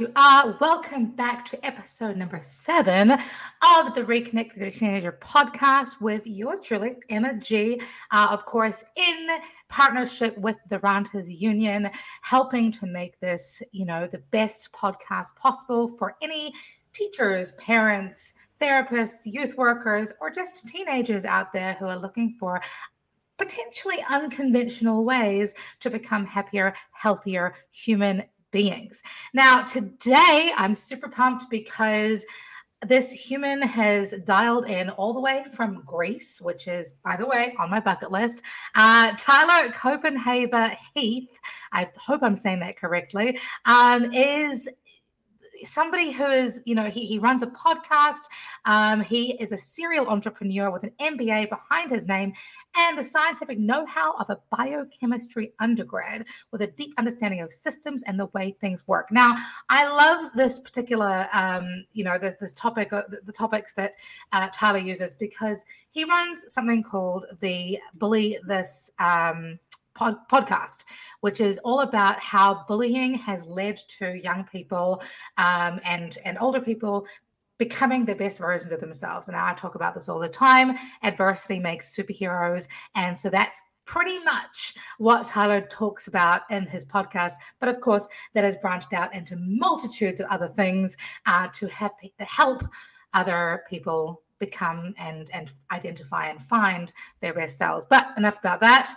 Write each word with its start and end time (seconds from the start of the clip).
you 0.00 0.12
are. 0.14 0.54
Welcome 0.60 1.06
back 1.06 1.46
to 1.46 1.66
episode 1.66 2.18
number 2.18 2.40
seven 2.42 3.12
of 3.12 3.94
the 3.94 4.02
Reconnect 4.02 4.52
with 4.52 4.58
Your 4.58 4.70
Teenager 4.70 5.18
podcast 5.22 6.00
with 6.02 6.26
yours 6.26 6.60
truly, 6.60 6.96
Emma 7.08 7.38
G. 7.38 7.80
Uh, 8.10 8.28
of 8.30 8.44
course, 8.44 8.84
in 8.96 9.28
partnership 9.68 10.36
with 10.36 10.56
the 10.68 10.80
Ranters 10.80 11.30
Union, 11.30 11.88
helping 12.20 12.70
to 12.72 12.86
make 12.86 13.18
this, 13.20 13.62
you 13.72 13.86
know, 13.86 14.06
the 14.06 14.18
best 14.32 14.70
podcast 14.72 15.34
possible 15.36 15.88
for 15.96 16.14
any 16.20 16.52
teachers, 16.92 17.52
parents, 17.52 18.34
therapists, 18.60 19.20
youth 19.24 19.56
workers, 19.56 20.12
or 20.20 20.30
just 20.30 20.66
teenagers 20.66 21.24
out 21.24 21.54
there 21.54 21.72
who 21.74 21.86
are 21.86 21.98
looking 21.98 22.34
for 22.38 22.60
potentially 23.38 24.04
unconventional 24.10 25.04
ways 25.04 25.54
to 25.80 25.88
become 25.88 26.26
happier, 26.26 26.74
healthier 26.92 27.54
human 27.70 28.22
beings. 28.56 29.02
Now, 29.34 29.60
today 29.60 30.50
I'm 30.56 30.74
super 30.74 31.08
pumped 31.08 31.50
because 31.50 32.24
this 32.86 33.12
human 33.12 33.60
has 33.60 34.14
dialed 34.24 34.66
in 34.66 34.88
all 34.88 35.12
the 35.12 35.20
way 35.20 35.44
from 35.54 35.82
Greece, 35.84 36.40
which 36.40 36.66
is, 36.66 36.94
by 37.04 37.18
the 37.18 37.26
way, 37.26 37.54
on 37.58 37.68
my 37.68 37.80
bucket 37.80 38.10
list. 38.10 38.42
Uh, 38.74 39.12
Tyler 39.18 39.68
Copenhaver 39.72 40.74
Heath, 40.94 41.38
I 41.72 41.90
hope 41.98 42.22
I'm 42.22 42.34
saying 42.34 42.60
that 42.60 42.78
correctly, 42.78 43.38
um, 43.66 44.10
is 44.14 44.70
somebody 45.64 46.10
who 46.10 46.26
is, 46.26 46.60
you 46.64 46.74
know, 46.74 46.84
he, 46.84 47.06
he 47.06 47.18
runs 47.18 47.42
a 47.42 47.46
podcast. 47.48 48.28
Um, 48.64 49.00
he 49.00 49.32
is 49.34 49.52
a 49.52 49.58
serial 49.58 50.08
entrepreneur 50.08 50.70
with 50.70 50.84
an 50.84 50.92
MBA 51.00 51.48
behind 51.48 51.90
his 51.90 52.06
name 52.06 52.32
and 52.76 52.98
the 52.98 53.04
scientific 53.04 53.58
know 53.58 53.86
how 53.86 54.14
of 54.18 54.28
a 54.30 54.38
biochemistry 54.50 55.52
undergrad 55.60 56.26
with 56.52 56.62
a 56.62 56.66
deep 56.66 56.94
understanding 56.98 57.40
of 57.40 57.52
systems 57.52 58.02
and 58.02 58.18
the 58.18 58.26
way 58.26 58.56
things 58.60 58.86
work. 58.86 59.10
Now, 59.10 59.36
I 59.68 59.88
love 59.88 60.32
this 60.34 60.58
particular, 60.58 61.26
um, 61.32 61.84
you 61.92 62.04
know, 62.04 62.18
this, 62.18 62.34
this 62.40 62.52
topic, 62.52 62.92
uh, 62.92 63.02
the, 63.08 63.20
the, 63.24 63.32
topics 63.32 63.72
that 63.74 63.94
uh, 64.32 64.48
Tyler 64.52 64.78
uses 64.78 65.16
because 65.16 65.64
he 65.90 66.04
runs 66.04 66.44
something 66.48 66.82
called 66.82 67.26
the 67.40 67.78
Bully 67.94 68.38
This. 68.46 68.90
Um, 68.98 69.58
pod, 69.96 70.16
podcast, 70.30 70.84
which 71.20 71.40
is 71.40 71.58
all 71.64 71.80
about 71.80 72.18
how 72.20 72.64
bullying 72.68 73.14
has 73.14 73.46
led 73.46 73.78
to 73.98 74.20
young 74.22 74.44
people 74.44 75.02
um, 75.38 75.80
and 75.84 76.18
and 76.24 76.38
older 76.40 76.60
people 76.60 77.06
becoming 77.58 78.04
the 78.04 78.14
best 78.14 78.38
versions 78.38 78.70
of 78.70 78.80
themselves. 78.80 79.28
And 79.28 79.36
I 79.36 79.54
talk 79.54 79.74
about 79.74 79.94
this 79.94 80.08
all 80.08 80.18
the 80.18 80.28
time. 80.28 80.76
Adversity 81.02 81.58
makes 81.58 81.96
superheroes, 81.96 82.68
and 82.94 83.16
so 83.16 83.30
that's 83.30 83.62
pretty 83.86 84.18
much 84.24 84.74
what 84.98 85.26
Tyler 85.26 85.60
talks 85.62 86.08
about 86.08 86.42
in 86.50 86.66
his 86.66 86.84
podcast. 86.84 87.34
But 87.60 87.68
of 87.68 87.80
course, 87.80 88.06
that 88.34 88.44
has 88.44 88.56
branched 88.56 88.92
out 88.92 89.14
into 89.14 89.36
multitudes 89.36 90.20
of 90.20 90.26
other 90.28 90.48
things 90.48 90.96
uh, 91.26 91.48
to 91.54 91.66
help 91.68 91.94
help 92.18 92.62
other 93.14 93.62
people 93.68 94.22
become 94.38 94.94
and 94.98 95.30
and 95.32 95.52
identify 95.72 96.28
and 96.28 96.42
find 96.42 96.92
their 97.20 97.32
best 97.32 97.56
selves. 97.56 97.86
But 97.88 98.08
enough 98.16 98.38
about 98.38 98.60
that 98.60 98.94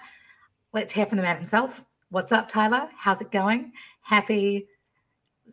let's 0.74 0.94
hear 0.94 1.06
from 1.06 1.18
the 1.18 1.24
man 1.24 1.36
himself. 1.36 1.84
What's 2.10 2.32
up, 2.32 2.48
Tyler? 2.48 2.90
How's 2.96 3.22
it 3.22 3.32
going? 3.32 3.72
Happy 4.02 4.68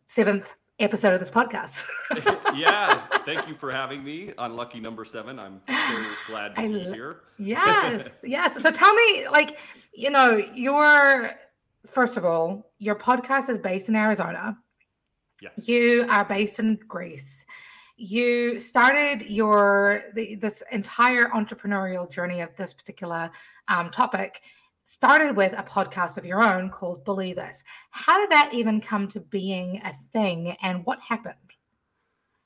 seventh 0.05 0.57
episode 0.79 1.15
of 1.15 1.19
this 1.19 1.31
podcast. 1.31 1.87
yeah, 2.55 3.07
thank 3.25 3.49
you 3.49 3.55
for 3.55 3.73
having 3.73 4.05
me 4.05 4.33
on 4.37 4.57
lucky 4.57 4.81
number 4.81 5.05
seven. 5.05 5.39
I'm 5.39 5.61
so 5.69 6.05
glad 6.27 6.55
to 6.55 6.61
I 6.61 6.69
be 6.69 6.81
here. 6.81 7.21
Yes, 7.39 8.21
yes. 8.25 8.61
So 8.63 8.71
tell 8.71 8.93
me, 8.93 9.29
like, 9.29 9.59
you 9.93 10.11
know, 10.11 10.37
your 10.55 11.31
first 11.87 12.17
of 12.17 12.25
all, 12.25 12.71
your 12.79 12.95
podcast 12.95 13.49
is 13.49 13.59
based 13.59 13.89
in 13.89 13.97
Arizona. 13.97 14.59
Yes. 15.41 15.69
You 15.69 16.07
are 16.09 16.25
based 16.25 16.59
in 16.59 16.79
Greece. 16.89 17.45
You 17.97 18.59
started 18.59 19.31
your 19.31 20.03
the, 20.15 20.35
this 20.35 20.63
entire 20.73 21.29
entrepreneurial 21.31 22.11
journey 22.11 22.41
of 22.41 22.55
this 22.57 22.75
particular 22.75 23.31
um, 23.69 23.91
topic 23.91 24.43
started 24.87 25.37
with 25.37 25.53
a 25.53 25.65
podcast 25.65 26.17
of 26.17 26.25
your 26.25 26.45
own 26.45 26.71
called 26.71 27.05
Bully 27.05 27.33
This. 27.33 27.65
How 27.91 28.21
did 28.21 28.31
that 28.31 28.55
even 28.55 28.81
come 28.81 29.09
to 29.09 29.19
being 29.19 29.81
a 29.85 29.93
thing 30.13 30.57
and 30.63 30.87
what 30.87 31.01
happened? 31.01 31.35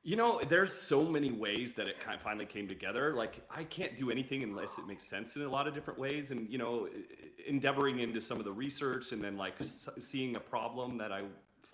You 0.02 0.16
know, 0.16 0.40
there's 0.48 0.72
so 0.72 1.04
many 1.04 1.32
ways 1.32 1.74
that 1.74 1.86
it 1.86 2.00
kind 2.00 2.16
of 2.16 2.22
finally 2.22 2.46
came 2.46 2.66
together. 2.66 3.12
Like, 3.14 3.42
I 3.50 3.64
can't 3.64 3.94
do 3.94 4.10
anything 4.10 4.42
unless 4.42 4.78
it 4.78 4.86
makes 4.86 5.06
sense 5.06 5.36
in 5.36 5.42
a 5.42 5.50
lot 5.50 5.68
of 5.68 5.74
different 5.74 5.98
ways. 5.98 6.30
And, 6.30 6.48
you 6.48 6.56
know, 6.56 6.88
endeavoring 7.46 7.98
into 7.98 8.22
some 8.22 8.38
of 8.38 8.46
the 8.46 8.52
research 8.52 9.12
and 9.12 9.22
then 9.22 9.36
like 9.36 9.56
seeing 9.98 10.36
a 10.36 10.40
problem 10.40 10.96
that 10.96 11.12
I 11.12 11.24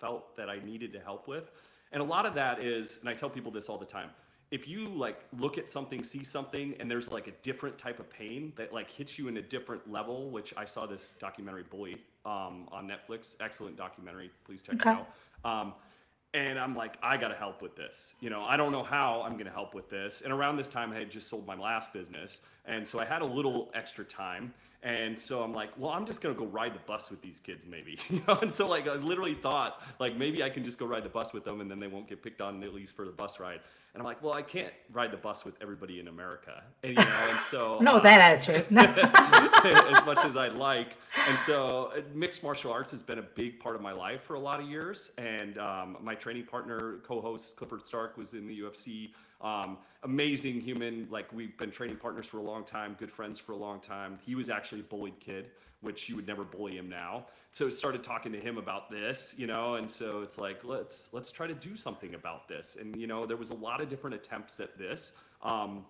felt 0.01 0.35
that 0.35 0.49
I 0.49 0.59
needed 0.65 0.91
to 0.91 0.99
help 0.99 1.29
with. 1.29 1.49
And 1.93 2.01
a 2.01 2.05
lot 2.05 2.25
of 2.25 2.33
that 2.33 2.61
is, 2.61 2.97
and 2.99 3.07
I 3.07 3.13
tell 3.13 3.29
people 3.29 3.53
this 3.53 3.69
all 3.69 3.77
the 3.77 3.85
time 3.85 4.09
if 4.51 4.67
you 4.67 4.87
like 4.87 5.19
look 5.37 5.57
at 5.57 5.69
something, 5.69 6.03
see 6.03 6.23
something, 6.23 6.75
and 6.79 6.89
there's 6.89 7.11
like 7.11 7.27
a 7.27 7.33
different 7.43 7.77
type 7.77 7.99
of 7.99 8.09
pain 8.09 8.53
that 8.55 8.73
like 8.73 8.89
hits 8.89 9.19
you 9.19 9.27
in 9.27 9.37
a 9.37 9.41
different 9.41 9.91
level, 9.91 10.29
which 10.29 10.53
I 10.55 10.65
saw 10.65 10.85
this 10.85 11.15
documentary 11.19 11.63
Bully 11.69 11.97
um, 12.25 12.67
on 12.71 12.89
Netflix, 12.89 13.35
excellent 13.39 13.75
documentary. 13.75 14.31
Please 14.45 14.61
check 14.61 14.75
okay. 14.75 14.91
it 14.91 14.97
out. 14.97 15.07
Um, 15.43 15.73
and 16.33 16.59
I'm 16.59 16.75
like, 16.75 16.97
I 17.01 17.17
got 17.17 17.29
to 17.29 17.35
help 17.35 17.61
with 17.61 17.75
this. 17.75 18.13
You 18.19 18.29
know, 18.29 18.43
I 18.43 18.57
don't 18.57 18.71
know 18.71 18.83
how 18.83 19.23
I'm 19.25 19.37
to 19.37 19.49
help 19.49 19.73
with 19.73 19.89
this. 19.89 20.21
And 20.21 20.31
around 20.31 20.57
this 20.57 20.69
time, 20.69 20.91
I 20.91 20.95
had 20.99 21.09
just 21.09 21.29
sold 21.29 21.47
my 21.47 21.55
last 21.55 21.93
business, 21.93 22.39
and 22.65 22.87
so 22.87 22.99
I 22.99 23.05
had 23.05 23.21
a 23.21 23.25
little 23.25 23.69
extra 23.73 24.05
time. 24.05 24.53
And 24.87 25.19
so 25.19 25.43
I'm 25.43 25.53
like, 25.53 25.71
well, 25.77 25.91
I'm 25.91 26.05
just 26.05 26.21
gonna 26.21 26.33
go 26.33 26.45
ride 26.45 26.73
the 26.73 26.79
bus 26.87 27.11
with 27.11 27.21
these 27.21 27.41
kids, 27.41 27.65
maybe. 27.69 27.99
You 28.09 28.23
know, 28.25 28.35
and 28.41 28.51
so 28.51 28.69
like 28.69 28.87
I 28.87 28.93
literally 28.93 29.35
thought, 29.35 29.81
like 29.99 30.15
maybe 30.15 30.41
I 30.41 30.49
can 30.49 30.63
just 30.63 30.79
go 30.79 30.85
ride 30.85 31.03
the 31.03 31.09
bus 31.09 31.33
with 31.33 31.43
them, 31.43 31.59
and 31.59 31.69
then 31.69 31.77
they 31.77 31.87
won't 31.87 32.07
get 32.07 32.23
picked 32.23 32.39
on 32.39 32.63
at 32.63 32.73
least 32.73 32.95
for 32.95 33.03
the 33.03 33.11
bus 33.11 33.37
ride. 33.37 33.59
And 33.93 34.01
I'm 34.01 34.05
like, 34.05 34.23
well, 34.23 34.33
I 34.33 34.41
can't 34.41 34.73
ride 34.93 35.11
the 35.11 35.17
bus 35.17 35.43
with 35.43 35.55
everybody 35.61 35.99
in 35.99 36.07
America, 36.07 36.63
and 36.83 36.97
you 36.97 37.03
know, 37.03 37.27
and 37.29 37.39
so 37.51 37.79
no, 37.81 37.95
uh, 37.95 37.99
that 37.99 38.21
attitude, 38.21 38.65
as 38.77 40.05
much 40.05 40.19
as 40.23 40.37
I'd 40.37 40.53
like. 40.53 40.95
And 41.27 41.37
so 41.39 41.91
uh, 41.93 42.01
mixed 42.13 42.41
martial 42.41 42.71
arts 42.71 42.91
has 42.91 43.03
been 43.03 43.19
a 43.19 43.23
big 43.23 43.59
part 43.59 43.75
of 43.75 43.81
my 43.81 43.91
life 43.91 44.23
for 44.23 44.35
a 44.35 44.39
lot 44.39 44.61
of 44.61 44.69
years. 44.69 45.11
And 45.17 45.57
um, 45.57 45.97
my 46.01 46.15
training 46.15 46.45
partner, 46.45 46.99
co-host 47.03 47.57
Clifford 47.57 47.85
Starks, 47.85 48.17
was 48.17 48.33
in 48.33 48.47
the 48.47 48.61
UFC. 48.61 49.09
Um, 49.41 49.77
amazing 50.03 50.61
human. 50.61 51.07
Like 51.09 51.31
we've 51.31 51.57
been 51.57 51.71
training 51.71 51.97
partners 51.97 52.25
for 52.25 52.37
a 52.37 52.43
long 52.43 52.63
time, 52.63 52.95
good 52.99 53.11
friends 53.11 53.39
for 53.39 53.51
a 53.51 53.57
long 53.57 53.79
time. 53.79 54.19
He 54.25 54.35
was 54.35 54.49
actually 54.49 54.81
a 54.81 54.85
bullied 54.85 55.19
kid, 55.19 55.51
which 55.81 56.09
you 56.09 56.15
would 56.15 56.27
never 56.27 56.43
bully 56.43 56.77
him 56.77 56.89
now. 56.89 57.27
So 57.51 57.69
started 57.69 58.03
talking 58.03 58.31
to 58.31 58.39
him 58.39 58.57
about 58.57 58.89
this, 58.89 59.35
you 59.37 59.47
know, 59.47 59.75
and 59.75 59.89
so 59.89 60.21
it's 60.21 60.37
like 60.37 60.63
let's 60.63 61.09
let's 61.11 61.31
try 61.31 61.47
to 61.47 61.53
do 61.53 61.75
something 61.75 62.15
about 62.15 62.47
this. 62.47 62.77
And 62.79 62.95
you 62.95 63.07
know, 63.07 63.25
there 63.25 63.37
was 63.37 63.49
a 63.49 63.55
lot 63.55 63.81
of 63.81 63.89
different 63.89 64.15
attempts 64.15 64.59
at 64.59 64.77
this. 64.77 65.11
Um, 65.41 65.85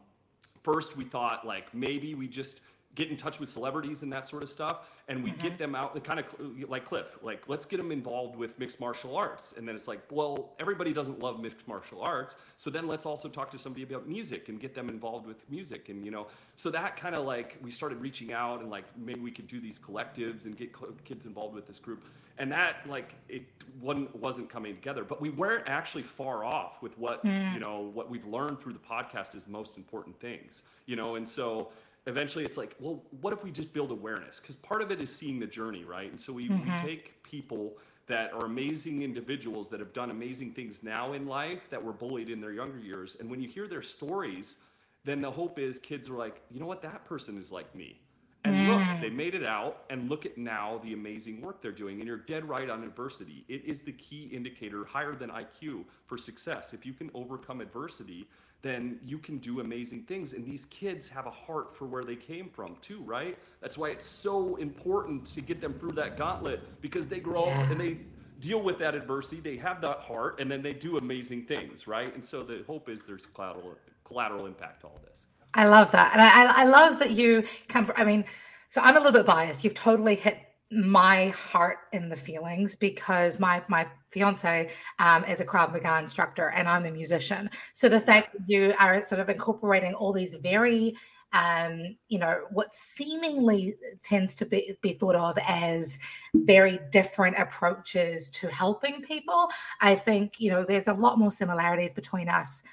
first, 0.64 0.98
we 0.98 1.06
thought 1.06 1.46
like 1.46 1.74
maybe 1.74 2.16
we 2.16 2.28
just 2.28 2.60
get 2.98 3.12
in 3.12 3.16
touch 3.16 3.40
with 3.40 3.48
celebrities 3.48 4.02
and 4.02 4.12
that 4.12 4.28
sort 4.28 4.42
of 4.42 4.50
stuff 4.50 4.90
and 5.08 5.24
we 5.24 5.30
mm-hmm. 5.30 5.42
get 5.42 5.58
them 5.60 5.76
out 5.76 6.04
kind 6.04 6.20
of 6.20 6.26
like 6.68 6.84
cliff 6.84 7.20
like 7.22 7.44
let's 7.48 7.64
get 7.66 7.78
them 7.78 7.92
involved 7.92 8.36
with 8.36 8.58
mixed 8.58 8.80
martial 8.80 9.16
arts. 9.16 9.54
And 9.56 9.68
then 9.68 9.76
it's 9.76 9.88
like 9.88 10.02
well 10.10 10.56
everybody 10.60 10.94
doesn't 10.94 11.20
love 11.20 11.40
mixed 11.40 11.68
martial 11.68 12.02
arts 12.02 12.36
so 12.58 12.72
then 12.72 12.88
let's 12.88 13.06
also 13.06 13.30
talk 13.30 13.52
to 13.52 13.60
somebody 13.60 13.84
about 13.84 14.08
music 14.08 14.50
and 14.50 14.60
get 14.60 14.74
them 14.74 14.90
involved 14.90 15.28
with 15.28 15.48
music. 15.50 15.90
And 15.90 16.04
you 16.04 16.10
know 16.10 16.26
so 16.56 16.72
that 16.72 16.98
kind 16.98 17.14
of 17.14 17.24
like 17.24 17.58
we 17.62 17.70
started 17.70 18.02
reaching 18.02 18.34
out 18.34 18.62
and 18.62 18.72
like 18.72 18.86
maybe 18.98 19.20
we 19.20 19.32
could 19.32 19.48
do 19.48 19.62
these 19.62 19.78
collectives 19.78 20.46
and 20.46 20.58
get 20.58 20.72
kids 21.06 21.28
involved 21.28 21.54
with 21.54 21.68
this 21.68 21.78
group. 21.78 22.04
And 22.40 22.52
that 22.52 22.78
like 22.88 23.14
it 23.30 23.44
wasn't 23.80 24.16
wasn't 24.16 24.50
coming 24.50 24.74
together. 24.74 25.04
But 25.04 25.22
we 25.22 25.30
weren't 25.30 25.68
actually 25.68 26.04
far 26.04 26.44
off 26.44 26.82
with 26.82 26.98
what 26.98 27.24
mm. 27.24 27.54
you 27.54 27.60
know 27.60 27.92
what 27.94 28.10
we've 28.10 28.26
learned 28.26 28.60
through 28.60 28.74
the 28.74 28.80
podcast 28.80 29.36
is 29.36 29.46
the 29.46 29.52
most 29.52 29.78
important 29.78 30.20
things 30.20 30.64
you 30.88 30.96
know? 30.96 31.16
And 31.16 31.30
so 31.30 31.70
eventually 32.08 32.46
it's 32.46 32.58
like, 32.58 32.76
well, 32.80 33.04
what 33.22 33.34
if 33.34 33.44
we 33.44 33.52
just 33.52 33.74
build 33.74 33.92
awareness? 33.92 34.40
Because 34.40 34.56
part 34.56 34.82
of 34.82 34.92
it 34.92 35.00
is 35.02 35.14
seeing 35.14 35.40
the 35.40 35.46
journey, 35.46 35.84
right? 35.84 36.10
And 36.10 36.20
so 36.20 36.34
we, 36.34 36.50
mm-hmm. 36.50 36.64
we 36.64 36.88
take 36.88 37.22
people 37.22 37.78
that 38.08 38.34
are 38.34 38.46
amazing 38.46 39.02
individuals 39.04 39.68
that 39.70 39.82
have 39.82 39.92
done 39.92 40.10
amazing 40.10 40.54
things 40.54 40.82
now 40.82 41.12
in 41.14 41.28
life 41.28 41.70
that 41.70 41.84
were 41.84 41.92
bullied 41.92 42.30
in 42.30 42.40
their 42.40 42.54
younger 42.54 42.80
years. 42.80 43.18
And 43.20 43.30
when 43.30 43.42
you 43.42 43.50
hear 43.50 43.68
their 43.68 43.82
stories, 43.82 44.58
then 45.04 45.22
the 45.22 45.30
hope 45.30 45.60
is 45.60 45.80
kids 45.80 46.10
are 46.10 46.18
like, 46.18 46.42
you 46.50 46.60
know 46.62 46.66
what, 46.66 46.82
that 46.82 47.04
person 47.06 47.38
is 47.38 47.52
like 47.52 47.76
me. 47.76 48.00
And 48.48 48.56
mm. 48.56 48.68
look, 48.70 49.02
they 49.02 49.10
made 49.10 49.36
it 49.36 49.46
out, 49.46 49.84
and 49.90 50.10
look 50.10 50.26
at 50.26 50.38
now 50.38 50.80
the 50.84 50.94
amazing 50.94 51.42
work 51.42 51.62
they're 51.62 51.72
doing. 51.72 52.00
And 52.00 52.08
you're 52.08 52.18
dead 52.18 52.48
right 52.48 52.70
on 52.70 52.84
adversity. 52.84 53.44
It 53.50 53.66
is 53.66 53.84
the 53.84 53.92
key 53.92 54.30
indicator, 54.32 54.86
higher 54.86 55.16
than 55.16 55.30
IQ, 55.30 55.84
for 56.06 56.18
success. 56.18 56.74
If 56.74 56.86
you 56.86 56.94
can 56.94 57.12
overcome 57.14 57.60
adversity, 57.60 58.28
then 58.62 59.00
you 59.04 59.18
can 59.18 59.38
do 59.38 59.60
amazing 59.60 60.04
things. 60.04 60.34
And 60.34 60.46
these 60.46 60.66
kids 60.66 61.08
have 61.10 61.26
a 61.26 61.32
heart 61.32 61.76
for 61.76 61.86
where 61.86 62.04
they 62.04 62.16
came 62.16 62.50
from, 62.50 62.74
too, 62.82 63.02
right? 63.04 63.38
That's 63.62 63.78
why 63.78 63.90
it's 63.90 64.08
so 64.08 64.56
important 64.56 65.26
to 65.28 65.42
get 65.42 65.60
them 65.60 65.74
through 65.78 65.92
that 65.92 66.18
gauntlet 66.18 66.82
because 66.82 67.08
they 67.08 67.20
grow 67.20 67.48
yeah. 67.48 67.62
up 67.62 67.70
and 67.72 67.80
they 67.80 67.98
deal 68.40 68.62
with 68.62 68.80
that 68.80 68.96
adversity. 68.96 69.42
They 69.42 69.58
have 69.58 69.82
that 69.82 70.00
heart, 70.00 70.40
and 70.40 70.50
then 70.50 70.62
they 70.62 70.74
do 70.74 70.98
amazing 70.98 71.46
things, 71.46 71.88
right? 71.88 72.14
And 72.14 72.24
so 72.24 72.44
the 72.44 72.64
hope 72.66 72.90
is 72.90 73.04
there's 73.04 73.26
collateral 73.26 73.76
collateral 74.04 74.46
impact 74.46 74.82
to 74.82 74.88
all 74.88 75.00
this. 75.04 75.27
I 75.58 75.66
love 75.66 75.92
that, 75.92 76.14
and 76.14 76.22
I, 76.22 76.62
I 76.62 76.66
love 76.66 77.00
that 77.00 77.12
you 77.12 77.44
come. 77.68 77.86
From, 77.86 77.96
I 77.98 78.06
mean, 78.06 78.24
so 78.68 78.80
I'm 78.82 78.96
a 78.96 79.00
little 79.00 79.12
bit 79.12 79.26
biased. 79.26 79.64
You've 79.64 79.74
totally 79.74 80.16
hit 80.16 80.38
my 80.72 81.30
heart 81.30 81.78
in 81.94 82.10
the 82.10 82.16
feelings 82.16 82.76
because 82.76 83.40
my 83.40 83.64
my 83.68 83.88
fiance 84.10 84.70
um, 85.00 85.24
is 85.26 85.42
a 85.42 85.46
Krav 85.46 85.72
Maga 85.72 86.00
instructor 86.00 86.50
and 86.50 86.68
I'm 86.68 86.84
the 86.84 86.92
musician. 86.92 87.50
So 87.74 87.90
the 87.90 88.00
fact 88.00 88.34
that 88.34 88.42
you 88.48 88.74
are 88.80 89.02
sort 89.02 89.20
of 89.20 89.30
incorporating 89.30 89.94
all 89.94 90.14
these 90.14 90.36
very 90.36 90.96
um, 91.34 91.98
you 92.08 92.20
know, 92.20 92.44
what 92.52 92.74
seemingly 92.74 93.76
tends 94.02 94.34
to 94.36 94.46
be, 94.46 94.78
be 94.82 94.94
thought 94.94 95.16
of 95.16 95.38
as 95.46 96.00
very 96.34 96.80
different 96.90 97.38
approaches 97.38 98.30
to 98.30 98.48
helping 98.48 99.02
people. 99.02 99.50
I 99.82 99.96
think, 99.96 100.40
you 100.40 100.50
know, 100.50 100.64
there's 100.64 100.88
a 100.88 100.94
lot 100.94 101.20
more 101.20 101.32
similarities 101.32 101.94
between 101.94 102.30
us 102.30 102.64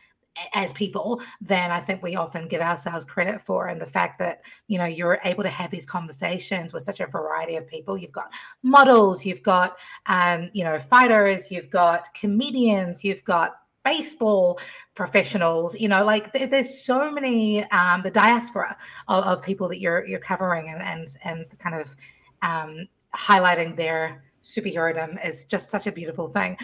as 0.53 0.73
people 0.73 1.23
than 1.41 1.71
I 1.71 1.81
think 1.81 2.03
we 2.03 2.17
often 2.17 2.49
give 2.49 2.61
ourselves 2.61 3.05
credit 3.05 3.41
for. 3.41 3.69
And 3.69 3.81
the 3.81 3.87
fact 3.87 4.19
that, 4.19 4.43
you 4.67 4.79
know, 4.79 4.85
you're 4.85 5.19
able 5.25 5.43
to 5.43 5.49
have 5.49 5.71
these 5.71 5.87
conversations 5.87 6.73
with 6.73 6.83
such 6.83 7.01
a 7.01 7.07
variety 7.07 7.57
of 7.57 7.67
people. 7.67 7.97
You've 7.97 8.13
got 8.13 8.33
models, 8.63 9.25
you've 9.25 9.43
got, 9.43 9.79
um, 10.07 10.51
you 10.53 10.65
know, 10.65 10.79
fighters, 10.79 11.51
you've 11.51 11.71
got 11.71 12.13
comedians, 12.15 13.05
you've 13.05 13.25
got 13.25 13.57
baseball 13.85 14.59
professionals 14.95 15.79
you 15.79 15.89
know 15.89 16.03
like 16.03 16.33
there's 16.33 16.83
so 16.83 17.11
many 17.11 17.63
um, 17.71 18.01
the 18.01 18.11
diaspora 18.11 18.75
of, 19.09 19.25
of, 19.25 19.43
people 19.43 19.69
that 19.69 19.79
you're 19.79 20.07
you're 20.07 20.19
covering 20.19 20.71
and 20.71 20.81
and 20.83 21.17
and 21.25 21.59
kind 21.59 21.75
of 21.77 21.95
um, 22.41 22.89
highlighting 23.15 23.77
their 23.77 24.25
superherodom 24.43 25.23
is 25.27 25.45
just 25.45 25.69
such 25.71 25.87
a 25.87 25.93
beautiful 25.93 26.29
thing 26.29 26.57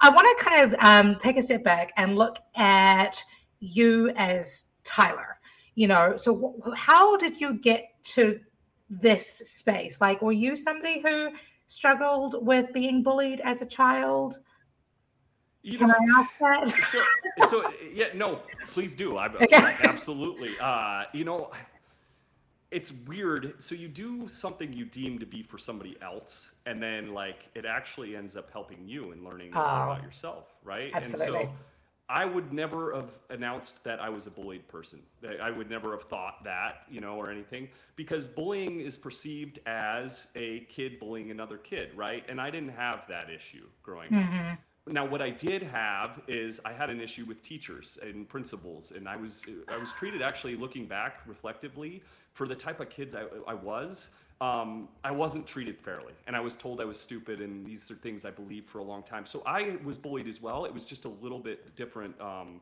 i 0.00 0.08
want 0.08 0.26
to 0.38 0.44
kind 0.44 0.72
of 0.72 0.78
um, 0.80 1.16
take 1.16 1.36
a 1.36 1.42
step 1.42 1.62
back 1.64 1.92
and 1.96 2.16
look 2.16 2.38
at 2.56 3.22
you 3.60 4.10
as 4.16 4.66
tyler 4.84 5.38
you 5.74 5.86
know 5.86 6.16
so 6.16 6.60
how 6.76 7.16
did 7.16 7.40
you 7.40 7.54
get 7.54 7.84
to 8.02 8.40
this 8.90 9.26
space 9.26 10.00
like 10.00 10.22
were 10.22 10.32
you 10.32 10.56
somebody 10.56 11.00
who 11.00 11.30
struggled 11.66 12.46
with 12.46 12.72
being 12.72 13.02
bullied 13.02 13.40
as 13.40 13.60
a 13.60 13.66
child 13.66 14.38
you 15.62 15.76
Can 15.76 15.88
know, 15.88 15.94
I 15.94 16.20
ask 16.20 16.32
that? 16.40 16.68
so, 16.90 17.02
so, 17.48 17.72
yeah, 17.92 18.06
no, 18.14 18.40
please 18.68 18.94
do. 18.94 19.16
I, 19.16 19.26
okay. 19.34 19.76
absolutely. 19.82 20.52
Uh, 20.58 21.02
you 21.12 21.24
know, 21.24 21.50
it's 22.70 22.92
weird. 22.92 23.54
So 23.58 23.74
you 23.74 23.88
do 23.88 24.28
something 24.28 24.72
you 24.72 24.84
deem 24.84 25.18
to 25.18 25.26
be 25.26 25.42
for 25.42 25.58
somebody 25.58 25.96
else, 26.02 26.50
and 26.66 26.82
then 26.82 27.14
like 27.14 27.48
it 27.54 27.64
actually 27.64 28.16
ends 28.16 28.36
up 28.36 28.50
helping 28.52 28.86
you 28.86 29.12
and 29.12 29.24
learning 29.24 29.52
oh, 29.54 29.60
about 29.60 30.02
yourself, 30.02 30.44
right? 30.62 30.90
Absolutely. 30.94 31.40
And 31.40 31.48
so 31.48 31.52
I 32.10 32.24
would 32.24 32.52
never 32.52 32.94
have 32.94 33.10
announced 33.28 33.84
that 33.84 34.00
I 34.00 34.08
was 34.08 34.26
a 34.26 34.30
bullied 34.30 34.66
person. 34.66 35.00
I 35.42 35.50
would 35.50 35.68
never 35.68 35.90
have 35.92 36.04
thought 36.04 36.42
that, 36.44 36.82
you 36.90 37.00
know, 37.00 37.16
or 37.16 37.30
anything, 37.30 37.68
because 37.96 38.26
bullying 38.26 38.80
is 38.80 38.96
perceived 38.96 39.60
as 39.66 40.28
a 40.34 40.60
kid 40.70 40.98
bullying 40.98 41.30
another 41.30 41.58
kid, 41.58 41.90
right? 41.94 42.24
And 42.28 42.40
I 42.40 42.50
didn't 42.50 42.70
have 42.70 43.02
that 43.08 43.28
issue 43.28 43.66
growing 43.82 44.10
mm-hmm. 44.10 44.52
up. 44.52 44.58
Now, 44.86 45.04
what 45.04 45.20
I 45.20 45.28
did 45.28 45.62
have 45.62 46.22
is 46.26 46.60
I 46.64 46.72
had 46.72 46.88
an 46.88 46.98
issue 46.98 47.26
with 47.26 47.42
teachers 47.42 47.98
and 48.00 48.26
principals, 48.26 48.90
and 48.96 49.06
I 49.06 49.16
was 49.16 49.44
I 49.68 49.76
was 49.76 49.92
treated 49.92 50.22
actually 50.22 50.56
looking 50.56 50.86
back 50.86 51.20
reflectively 51.26 52.02
for 52.38 52.46
the 52.46 52.54
type 52.54 52.78
of 52.78 52.88
kids 52.88 53.16
I, 53.16 53.24
I 53.48 53.54
was. 53.54 54.10
Um, 54.40 54.88
I 55.02 55.10
wasn't 55.10 55.48
treated 55.48 55.76
fairly, 55.80 56.12
and 56.28 56.36
I 56.36 56.40
was 56.40 56.54
told 56.54 56.80
I 56.80 56.84
was 56.84 56.98
stupid, 56.98 57.40
and 57.40 57.66
these 57.66 57.90
are 57.90 57.96
things 57.96 58.24
I 58.24 58.30
believed 58.30 58.70
for 58.70 58.78
a 58.78 58.84
long 58.84 59.02
time. 59.02 59.26
So 59.26 59.42
I 59.44 59.76
was 59.82 59.98
bullied 59.98 60.28
as 60.28 60.40
well. 60.40 60.64
It 60.64 60.72
was 60.72 60.84
just 60.84 61.04
a 61.04 61.08
little 61.08 61.40
bit 61.40 61.74
different. 61.74 62.18
Um, 62.20 62.60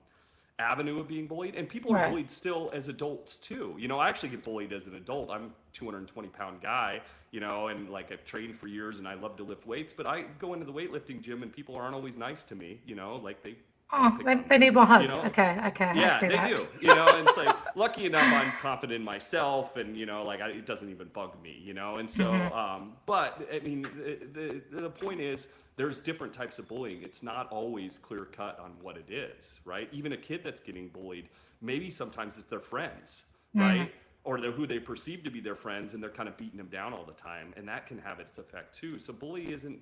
avenue 0.58 0.98
of 0.98 1.06
being 1.06 1.26
bullied 1.26 1.54
and 1.54 1.68
people 1.68 1.94
are 1.94 2.08
bullied 2.08 2.30
still 2.30 2.70
as 2.72 2.88
adults 2.88 3.36
too 3.36 3.76
you 3.78 3.88
know 3.88 3.98
i 3.98 4.08
actually 4.08 4.30
get 4.30 4.42
bullied 4.42 4.72
as 4.72 4.86
an 4.86 4.94
adult 4.94 5.28
i'm 5.30 5.52
220 5.74 6.28
pound 6.30 6.62
guy 6.62 6.98
you 7.30 7.40
know 7.40 7.68
and 7.68 7.90
like 7.90 8.10
i've 8.10 8.24
trained 8.24 8.58
for 8.58 8.66
years 8.66 8.98
and 8.98 9.06
i 9.06 9.12
love 9.12 9.36
to 9.36 9.42
lift 9.42 9.66
weights 9.66 9.92
but 9.92 10.06
i 10.06 10.22
go 10.38 10.54
into 10.54 10.64
the 10.64 10.72
weightlifting 10.72 11.20
gym 11.20 11.42
and 11.42 11.52
people 11.52 11.76
aren't 11.76 11.94
always 11.94 12.16
nice 12.16 12.42
to 12.42 12.54
me 12.54 12.80
you 12.86 12.94
know 12.94 13.16
like 13.16 13.42
they 13.42 13.54
Oh, 13.92 14.18
they, 14.24 14.34
they 14.48 14.58
need 14.58 14.74
more 14.74 14.84
hugs. 14.84 15.14
You 15.14 15.20
know? 15.20 15.26
Okay, 15.26 15.60
okay. 15.66 15.92
Yeah, 15.94 16.18
they 16.20 16.28
that. 16.28 16.52
do. 16.52 16.66
You 16.80 16.94
know, 16.94 17.06
and 17.06 17.28
it's 17.28 17.36
like 17.36 17.54
lucky 17.76 18.06
enough 18.06 18.24
I'm 18.24 18.50
confident 18.60 18.96
in 18.96 19.04
myself, 19.04 19.76
and 19.76 19.96
you 19.96 20.06
know, 20.06 20.24
like 20.24 20.40
I, 20.40 20.48
it 20.48 20.66
doesn't 20.66 20.90
even 20.90 21.08
bug 21.08 21.40
me. 21.42 21.60
You 21.62 21.74
know, 21.74 21.96
and 21.96 22.10
so, 22.10 22.24
mm-hmm. 22.24 22.52
um, 22.52 22.92
but 23.06 23.48
I 23.52 23.60
mean, 23.60 23.82
the, 23.82 24.62
the 24.72 24.80
the 24.82 24.90
point 24.90 25.20
is 25.20 25.46
there's 25.76 26.02
different 26.02 26.32
types 26.32 26.58
of 26.58 26.66
bullying. 26.66 27.02
It's 27.02 27.22
not 27.22 27.48
always 27.50 27.98
clear 27.98 28.24
cut 28.24 28.58
on 28.58 28.72
what 28.82 28.96
it 28.96 29.12
is, 29.12 29.60
right? 29.64 29.88
Even 29.92 30.12
a 30.12 30.16
kid 30.16 30.40
that's 30.42 30.60
getting 30.60 30.88
bullied, 30.88 31.28
maybe 31.60 31.90
sometimes 31.90 32.36
it's 32.38 32.50
their 32.50 32.60
friends, 32.60 33.24
mm-hmm. 33.54 33.60
right? 33.60 33.92
Or 34.26 34.40
they're 34.40 34.50
who 34.50 34.66
they 34.66 34.80
perceive 34.80 35.22
to 35.22 35.30
be 35.30 35.40
their 35.40 35.54
friends, 35.54 35.94
and 35.94 36.02
they're 36.02 36.10
kind 36.10 36.28
of 36.28 36.36
beating 36.36 36.56
them 36.56 36.66
down 36.66 36.92
all 36.92 37.04
the 37.04 37.12
time, 37.12 37.54
and 37.56 37.68
that 37.68 37.86
can 37.86 37.96
have 37.98 38.18
its 38.18 38.38
effect 38.38 38.76
too. 38.76 38.98
So 38.98 39.12
bully 39.12 39.52
isn't 39.52 39.78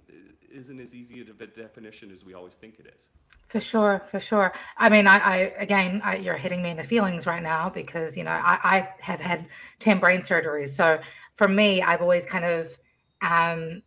isn't 0.52 0.78
as 0.78 0.94
easy 0.94 1.22
of 1.22 1.40
a 1.40 1.46
definition 1.46 2.10
as 2.12 2.26
we 2.26 2.34
always 2.34 2.52
think 2.52 2.78
it 2.78 2.86
is. 2.94 3.08
For 3.48 3.58
sure, 3.58 4.02
for 4.10 4.20
sure. 4.20 4.52
I 4.76 4.90
mean, 4.90 5.06
I, 5.06 5.18
I 5.18 5.36
again, 5.56 6.02
I, 6.04 6.16
you're 6.16 6.36
hitting 6.36 6.62
me 6.62 6.70
in 6.70 6.76
the 6.76 6.84
feelings 6.84 7.26
right 7.26 7.42
now 7.42 7.70
because 7.70 8.18
you 8.18 8.24
know 8.24 8.32
I, 8.32 8.58
I 8.62 8.88
have 9.00 9.20
had 9.20 9.46
ten 9.78 9.98
brain 9.98 10.20
surgeries, 10.20 10.68
so 10.68 11.00
for 11.36 11.48
me, 11.48 11.80
I've 11.80 12.02
always 12.02 12.26
kind 12.26 12.44
of 12.44 12.76
um, 13.22 13.82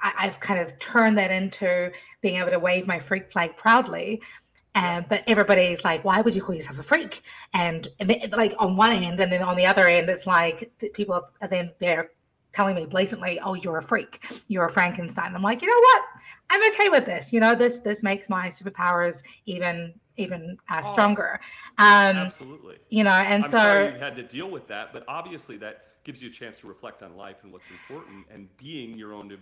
I've 0.00 0.40
kind 0.40 0.60
of 0.60 0.78
turned 0.78 1.18
that 1.18 1.30
into 1.30 1.92
being 2.20 2.36
able 2.36 2.50
to 2.50 2.58
wave 2.58 2.86
my 2.86 2.98
freak 2.98 3.30
flag 3.30 3.56
proudly. 3.56 4.22
And, 4.76 5.08
but 5.08 5.24
everybody's 5.26 5.84
like, 5.84 6.04
why 6.04 6.20
would 6.20 6.34
you 6.34 6.42
call 6.42 6.54
yourself 6.54 6.78
a 6.78 6.82
freak? 6.82 7.22
And, 7.54 7.88
and 7.98 8.10
they, 8.10 8.28
like 8.36 8.54
on 8.58 8.76
one 8.76 8.92
end, 8.92 9.18
and 9.18 9.32
then 9.32 9.42
on 9.42 9.56
the 9.56 9.64
other 9.64 9.88
end, 9.88 10.08
it's 10.10 10.26
like 10.26 10.70
people 10.92 11.14
are 11.14 11.48
then 11.48 11.72
they're 11.78 12.10
telling 12.52 12.74
me 12.74 12.86
blatantly, 12.86 13.38
"Oh, 13.44 13.54
you're 13.54 13.78
a 13.78 13.82
freak. 13.82 14.26
You're 14.48 14.66
a 14.66 14.70
Frankenstein." 14.70 15.34
I'm 15.34 15.42
like, 15.42 15.62
you 15.62 15.68
know 15.68 15.80
what? 15.80 16.02
I'm 16.50 16.72
okay 16.72 16.88
with 16.88 17.04
this. 17.04 17.32
You 17.32 17.40
know, 17.40 17.54
this 17.54 17.80
this 17.80 18.02
makes 18.02 18.28
my 18.28 18.48
superpowers 18.48 19.22
even 19.46 19.94
even 20.16 20.56
uh, 20.70 20.82
oh, 20.84 20.92
stronger. 20.92 21.40
Um, 21.78 22.16
absolutely. 22.16 22.76
You 22.88 23.04
know, 23.04 23.10
and 23.10 23.44
I'm 23.44 23.50
so 23.50 23.58
sorry 23.58 23.92
you 23.92 23.98
had 23.98 24.16
to 24.16 24.22
deal 24.22 24.50
with 24.50 24.66
that, 24.68 24.92
but 24.92 25.04
obviously 25.08 25.56
that 25.58 25.84
gives 26.06 26.22
you 26.22 26.28
a 26.28 26.32
chance 26.32 26.60
to 26.60 26.68
reflect 26.68 27.02
on 27.02 27.16
life 27.16 27.38
and 27.42 27.52
what's 27.52 27.68
important 27.68 28.24
and 28.32 28.48
being 28.56 28.96
your 28.96 29.12
own 29.12 29.36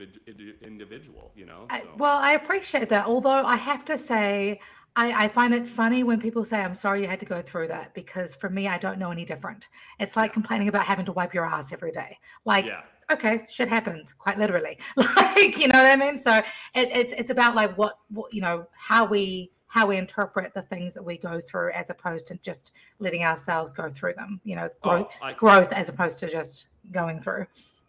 individual 0.63 1.31
you 1.37 1.45
know 1.45 1.67
so. 1.71 1.77
I, 1.77 1.85
well 1.99 2.19
i 2.19 2.33
appreciate 2.33 2.89
that 2.89 3.07
although 3.07 3.45
i 3.45 3.57
have 3.57 3.85
to 3.85 3.99
say 3.99 4.59
I, 4.97 5.25
I, 5.25 5.29
find 5.29 5.53
it 5.53 5.67
funny 5.67 6.05
when 6.05 6.21
people 6.21 6.45
say 6.45 6.63
i'm 6.63 6.73
sorry 6.73 7.03
you 7.03 7.09
had 7.09 7.21
to 7.21 7.27
go 7.27 7.43
through 7.43 7.69
that 7.69 7.93
because 7.95 8.35
for 8.35 8.49
me 8.49 8.67
i 8.67 8.79
don't 8.79 8.99
know 8.99 9.11
any 9.11 9.25
different. 9.25 9.69
It's 9.99 10.17
like 10.17 10.33
complaining 10.33 10.69
about 10.69 10.85
having 10.85 11.05
to 11.07 11.13
wipe 11.13 11.35
your 11.35 11.45
ass 11.45 11.73
every 11.73 11.91
day. 11.91 12.17
Like 12.45 12.69
yeah. 12.69 12.83
okay 13.11 13.45
shit 13.51 13.69
happens 13.69 14.13
quite 14.13 14.39
literally. 14.39 14.79
Like 14.97 15.59
you 15.59 15.67
know 15.67 15.83
what 15.83 15.87
i 15.87 15.97
mean? 15.97 16.17
So 16.17 16.37
it, 16.37 16.97
it's 16.97 17.13
it's 17.13 17.31
about 17.31 17.57
like 17.57 17.77
what, 17.77 17.99
what 18.09 18.33
you 18.33 18.41
know 18.41 18.69
how 18.73 19.05
we 19.05 19.51
how 19.75 19.89
we 19.89 19.97
interpret 19.97 20.55
the 20.55 20.63
things 20.63 20.95
that 20.95 21.05
we 21.05 21.19
go 21.19 21.41
through 21.41 21.73
as 21.73 21.91
opposed 21.91 22.29
to 22.29 22.37
just 22.37 22.71
letting 23.01 23.25
ourselves 23.25 23.73
go 23.73 23.91
through 23.91 24.15
them 24.15 24.41
you 24.45 24.55
know 24.55 24.69
oh, 24.85 24.89
growth, 24.89 25.17
oh, 25.21 25.25
I, 25.25 25.33
growth 25.33 25.73
as 25.73 25.89
opposed 25.89 26.21
to 26.21 26.31
just 26.31 26.69
going 26.93 27.21
through 27.21 27.45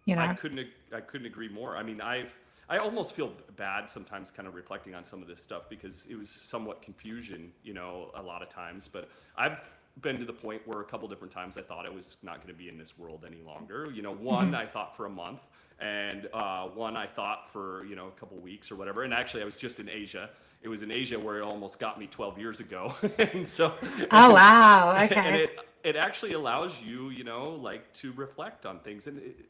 you 0.06 0.16
know? 0.16 0.24
i 0.24 0.34
couldn't 0.34 0.68
i 0.96 1.00
couldn't 1.00 1.28
agree 1.28 1.48
more. 1.48 1.78
I 1.78 1.84
mean 1.84 2.02
i've 2.02 2.34
i 2.70 2.78
almost 2.78 3.14
feel 3.14 3.32
bad 3.56 3.88
sometimes 3.88 4.32
kind 4.32 4.48
of 4.48 4.56
reflecting 4.56 4.96
on 4.96 5.04
some 5.04 5.22
of 5.22 5.28
this 5.28 5.44
stuff 5.44 5.70
because 5.70 6.08
it 6.10 6.16
was 6.16 6.32
somewhat 6.50 6.82
confusion 6.82 7.52
you 7.64 7.76
know 7.76 8.10
a 8.16 8.22
lot 8.22 8.42
of 8.42 8.50
times 8.50 8.90
but 8.92 9.08
i've 9.38 9.70
been 10.02 10.18
to 10.18 10.26
the 10.26 10.34
point 10.34 10.64
where 10.66 10.82
a 10.82 10.86
couple 10.86 11.08
different 11.08 11.32
times 11.32 11.56
i 11.56 11.62
thought 11.62 11.86
i 11.86 11.90
was 11.90 12.18
not 12.24 12.38
going 12.38 12.48
to 12.48 12.58
be 12.58 12.68
in 12.68 12.80
this 12.80 12.98
world 12.98 13.24
any 13.28 13.44
longer. 13.46 13.92
You 13.94 14.02
know 14.02 14.16
one 14.16 14.48
mm-hmm. 14.48 14.56
i 14.56 14.66
thought 14.66 14.98
for 14.98 15.06
a 15.06 15.10
month 15.10 15.42
and 15.80 16.30
uh, 16.34 16.68
one 16.68 16.96
I 16.96 17.08
thought 17.08 17.52
for 17.52 17.86
you 17.86 17.96
know 17.96 18.08
a 18.08 18.20
couple 18.20 18.38
weeks 18.38 18.72
or 18.72 18.76
whatever. 18.76 19.04
And 19.04 19.14
actually, 19.14 19.42
I 19.42 19.46
was 19.46 19.56
just 19.56 19.80
in 19.80 19.90
Asia, 19.90 20.30
it 20.62 20.68
was 20.68 20.82
in 20.82 20.92
Asia 20.92 21.20
where 21.20 21.40
it 21.40 21.44
almost 21.44 21.80
got 21.80 22.00
me 22.00 22.08
12 22.08 22.40
years 22.40 22.60
ago. 22.60 22.96
and 23.20 23.48
so 23.48 23.76
Oh 24.12 24.34
wow. 24.34 24.92
Okay. 25.06 25.16
And 25.16 25.36
it 25.36 25.60
it 25.84 25.96
actually 25.96 26.34
allows 26.34 26.74
you, 26.84 27.10
you 27.10 27.24
know, 27.24 27.44
like 27.44 27.92
to 27.94 28.12
reflect 28.14 28.66
on 28.66 28.80
things 28.80 29.08
and 29.08 29.20
it, 29.20 29.46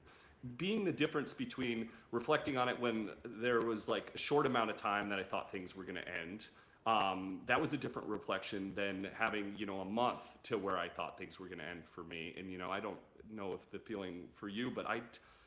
being 0.57 0.83
the 0.83 0.91
difference 0.91 1.33
between 1.33 1.89
reflecting 2.11 2.57
on 2.57 2.69
it 2.69 2.79
when 2.79 3.09
there 3.23 3.61
was 3.61 3.87
like 3.87 4.11
a 4.13 4.17
short 4.17 4.45
amount 4.45 4.69
of 4.69 4.77
time 4.77 5.09
that 5.09 5.19
I 5.19 5.23
thought 5.23 5.51
things 5.51 5.75
were 5.75 5.83
going 5.83 5.95
to 5.95 6.07
end. 6.07 6.47
Um, 6.85 7.41
that 7.47 7.59
was 7.59 7.73
a 7.73 7.77
different 7.77 8.07
reflection 8.07 8.71
than 8.75 9.07
having, 9.17 9.55
you 9.57 9.65
know, 9.65 9.79
a 9.79 9.85
month 9.85 10.21
to 10.43 10.57
where 10.57 10.77
I 10.77 10.87
thought 10.87 11.17
things 11.17 11.39
were 11.39 11.47
going 11.47 11.59
to 11.59 11.65
end 11.65 11.83
for 11.89 12.03
me. 12.03 12.35
And, 12.37 12.51
you 12.51 12.59
know, 12.59 12.69
I 12.69 12.79
don't 12.79 12.97
know 13.33 13.53
if 13.53 13.71
the 13.71 13.79
feeling 13.79 14.25
for 14.35 14.47
you, 14.47 14.69
but 14.69 14.87
I, 14.87 15.01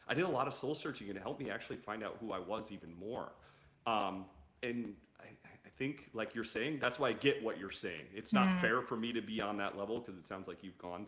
I 0.08 0.14
did 0.14 0.24
a 0.24 0.28
lot 0.28 0.46
of 0.46 0.54
soul 0.54 0.74
searching 0.74 1.08
and 1.08 1.16
it 1.16 1.22
helped 1.22 1.40
me 1.40 1.50
actually 1.50 1.76
find 1.76 2.02
out 2.02 2.16
who 2.20 2.32
I 2.32 2.38
was 2.38 2.72
even 2.72 2.92
more. 2.98 3.32
Um, 3.86 4.24
and 4.62 4.94
I 5.20 5.70
think, 5.78 6.10
like 6.12 6.34
you're 6.34 6.44
saying, 6.44 6.78
that's 6.80 6.98
why 6.98 7.10
I 7.10 7.12
get 7.12 7.42
what 7.42 7.58
you're 7.58 7.70
saying. 7.70 8.02
It's 8.14 8.32
not 8.32 8.48
mm. 8.48 8.60
fair 8.60 8.82
for 8.82 8.96
me 8.96 9.12
to 9.12 9.22
be 9.22 9.40
on 9.40 9.56
that 9.58 9.78
level 9.78 10.00
because 10.00 10.18
it 10.18 10.26
sounds 10.26 10.48
like 10.48 10.64
you've 10.64 10.78
gone 10.78 11.06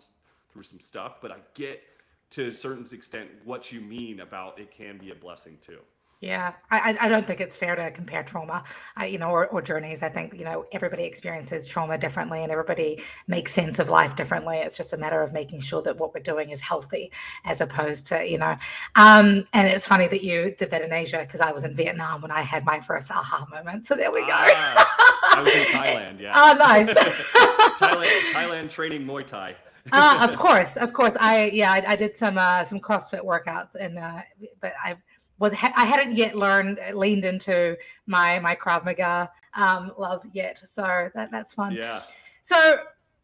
through 0.53 0.63
some 0.63 0.81
stuff, 0.81 1.17
but 1.21 1.33
I 1.33 1.39
get 1.55 1.83
to 2.31 2.49
a 2.49 2.55
certain 2.55 2.87
extent 2.93 3.29
what 3.45 3.73
you 3.73 3.81
mean 3.81 4.21
about 4.21 4.59
it 4.59 4.71
can 4.71 4.99
be 4.99 5.11
a 5.11 5.15
blessing 5.15 5.59
too. 5.61 5.81
Yeah, 6.21 6.53
I, 6.71 6.99
I 7.01 7.09
don't 7.09 7.27
think 7.27 7.41
it's 7.41 7.57
fair 7.57 7.75
to 7.75 7.91
compare 7.93 8.23
trauma, 8.23 8.63
I, 8.95 9.07
you 9.07 9.19
know, 9.19 9.31
or, 9.31 9.47
or 9.47 9.63
journeys. 9.63 10.03
I 10.03 10.11
think 10.11 10.35
you 10.35 10.45
know 10.45 10.67
everybody 10.71 11.05
experiences 11.05 11.67
trauma 11.67 11.97
differently, 11.97 12.43
and 12.43 12.53
everybody 12.53 13.03
makes 13.27 13.55
sense 13.55 13.79
of 13.79 13.89
life 13.89 14.17
differently. 14.17 14.59
It's 14.59 14.77
just 14.77 14.93
a 14.93 14.99
matter 14.99 15.23
of 15.23 15.33
making 15.33 15.63
sure 15.63 15.81
that 15.81 15.97
what 15.97 16.13
we're 16.13 16.21
doing 16.21 16.51
is 16.51 16.61
healthy, 16.61 17.11
as 17.47 17.63
opposed 17.63 18.05
to 18.09 18.29
you 18.29 18.37
know. 18.37 18.55
Um, 18.97 19.47
and 19.55 19.67
it's 19.67 19.87
funny 19.87 20.09
that 20.09 20.23
you 20.23 20.55
did 20.59 20.71
that 20.73 20.83
in 20.83 20.93
Asia 20.93 21.21
because 21.21 21.41
I 21.41 21.53
was 21.53 21.65
in 21.65 21.75
Vietnam 21.75 22.21
when 22.21 22.31
I 22.31 22.43
had 22.43 22.67
my 22.67 22.81
first 22.81 23.11
aha 23.11 23.47
moment. 23.51 23.87
So 23.87 23.95
there 23.95 24.13
we 24.13 24.21
go. 24.21 24.29
Ah, 24.31 25.37
I 25.39 25.43
was 25.43 25.55
in 25.55 25.63
Thailand. 25.73 26.21
Yeah. 26.21 26.33
Oh, 26.35 26.53
nice. 26.53 26.91
Thailand, 27.79 28.33
Thailand 28.35 28.69
training 28.69 29.07
Muay 29.07 29.27
Thai. 29.27 29.57
uh, 29.91 30.29
of 30.31 30.37
course, 30.37 30.77
of 30.77 30.93
course. 30.93 31.17
I 31.19 31.47
yeah, 31.55 31.73
I, 31.73 31.93
I 31.93 31.97
did 31.97 32.15
some 32.15 32.37
uh, 32.37 32.63
some 32.65 32.79
CrossFit 32.79 33.25
workouts, 33.25 33.75
and 33.75 33.99
uh, 33.99 34.21
but 34.61 34.75
I 34.85 34.97
was 35.41 35.53
I 35.53 35.85
hadn't 35.85 36.15
yet 36.15 36.37
learned 36.37 36.79
leaned 36.95 37.25
into 37.25 37.77
my 38.07 38.39
my 38.39 38.55
Krav 38.55 38.85
Maga 38.85 39.31
um, 39.55 39.93
love 39.99 40.23
yet, 40.33 40.59
so 40.59 41.11
that 41.15 41.33
that's 41.33 41.53
fun. 41.53 41.75
Yeah. 41.75 42.03
So 42.43 42.79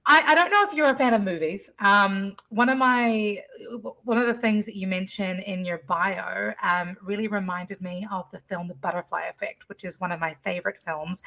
I, 0.08 0.22
I 0.28 0.34
don't 0.36 0.50
know 0.52 0.62
if 0.62 0.72
you're 0.72 0.88
a 0.88 0.96
fan 0.96 1.14
of 1.14 1.22
movies. 1.22 1.68
Um, 1.80 2.36
one 2.50 2.68
of 2.68 2.78
my 2.78 3.42
one 4.04 4.18
of 4.18 4.28
the 4.28 4.34
things 4.34 4.64
that 4.66 4.76
you 4.76 4.86
mentioned 4.86 5.40
in 5.40 5.64
your 5.64 5.78
bio 5.88 6.52
um, 6.62 6.96
really 7.02 7.26
reminded 7.26 7.80
me 7.80 8.06
of 8.12 8.30
the 8.30 8.38
film 8.38 8.68
The 8.68 8.74
Butterfly 8.74 9.24
Effect, 9.24 9.68
which 9.68 9.84
is 9.84 10.00
one 10.00 10.12
of 10.12 10.20
my 10.20 10.34
favorite 10.42 10.78
films, 10.78 11.24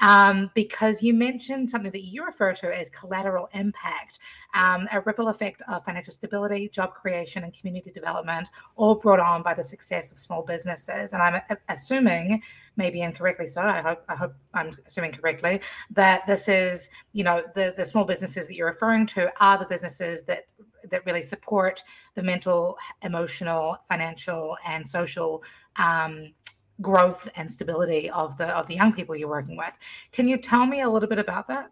um, 0.00 0.50
because 0.54 1.02
you 1.02 1.14
mentioned 1.14 1.68
something 1.68 1.90
that 1.92 2.04
you 2.04 2.24
refer 2.24 2.52
to 2.54 2.78
as 2.78 2.90
collateral 2.90 3.48
impact, 3.54 4.18
um, 4.54 4.86
a 4.92 5.00
ripple 5.00 5.28
effect 5.28 5.62
of 5.68 5.84
financial 5.84 6.12
stability, 6.12 6.68
job 6.68 6.94
creation, 6.94 7.44
and 7.44 7.52
community 7.52 7.90
development, 7.90 8.48
all 8.76 8.94
brought 8.94 9.20
on 9.20 9.42
by 9.42 9.54
the 9.54 9.64
success 9.64 10.10
of 10.10 10.18
small 10.18 10.42
businesses. 10.42 11.12
And 11.12 11.22
I'm 11.22 11.40
assuming 11.68 12.42
maybe 12.76 13.00
incorrectly 13.00 13.46
so 13.46 13.62
i 13.62 13.80
hope 13.80 14.04
i 14.08 14.14
hope 14.14 14.34
i'm 14.54 14.70
assuming 14.86 15.10
correctly 15.10 15.60
that 15.90 16.26
this 16.26 16.48
is 16.48 16.90
you 17.12 17.24
know 17.24 17.42
the 17.54 17.72
the 17.76 17.84
small 17.84 18.04
businesses 18.04 18.46
that 18.46 18.54
you're 18.54 18.66
referring 18.66 19.06
to 19.06 19.32
are 19.42 19.58
the 19.58 19.64
businesses 19.64 20.24
that 20.24 20.44
that 20.90 21.04
really 21.06 21.22
support 21.22 21.82
the 22.14 22.22
mental 22.22 22.76
emotional 23.02 23.76
financial 23.88 24.56
and 24.66 24.86
social 24.86 25.42
um, 25.78 26.32
growth 26.80 27.28
and 27.36 27.50
stability 27.50 28.10
of 28.10 28.36
the 28.38 28.46
of 28.56 28.66
the 28.68 28.74
young 28.74 28.92
people 28.92 29.16
you're 29.16 29.28
working 29.28 29.56
with 29.56 29.76
can 30.12 30.28
you 30.28 30.36
tell 30.36 30.66
me 30.66 30.82
a 30.82 30.88
little 30.88 31.08
bit 31.08 31.18
about 31.18 31.46
that 31.46 31.70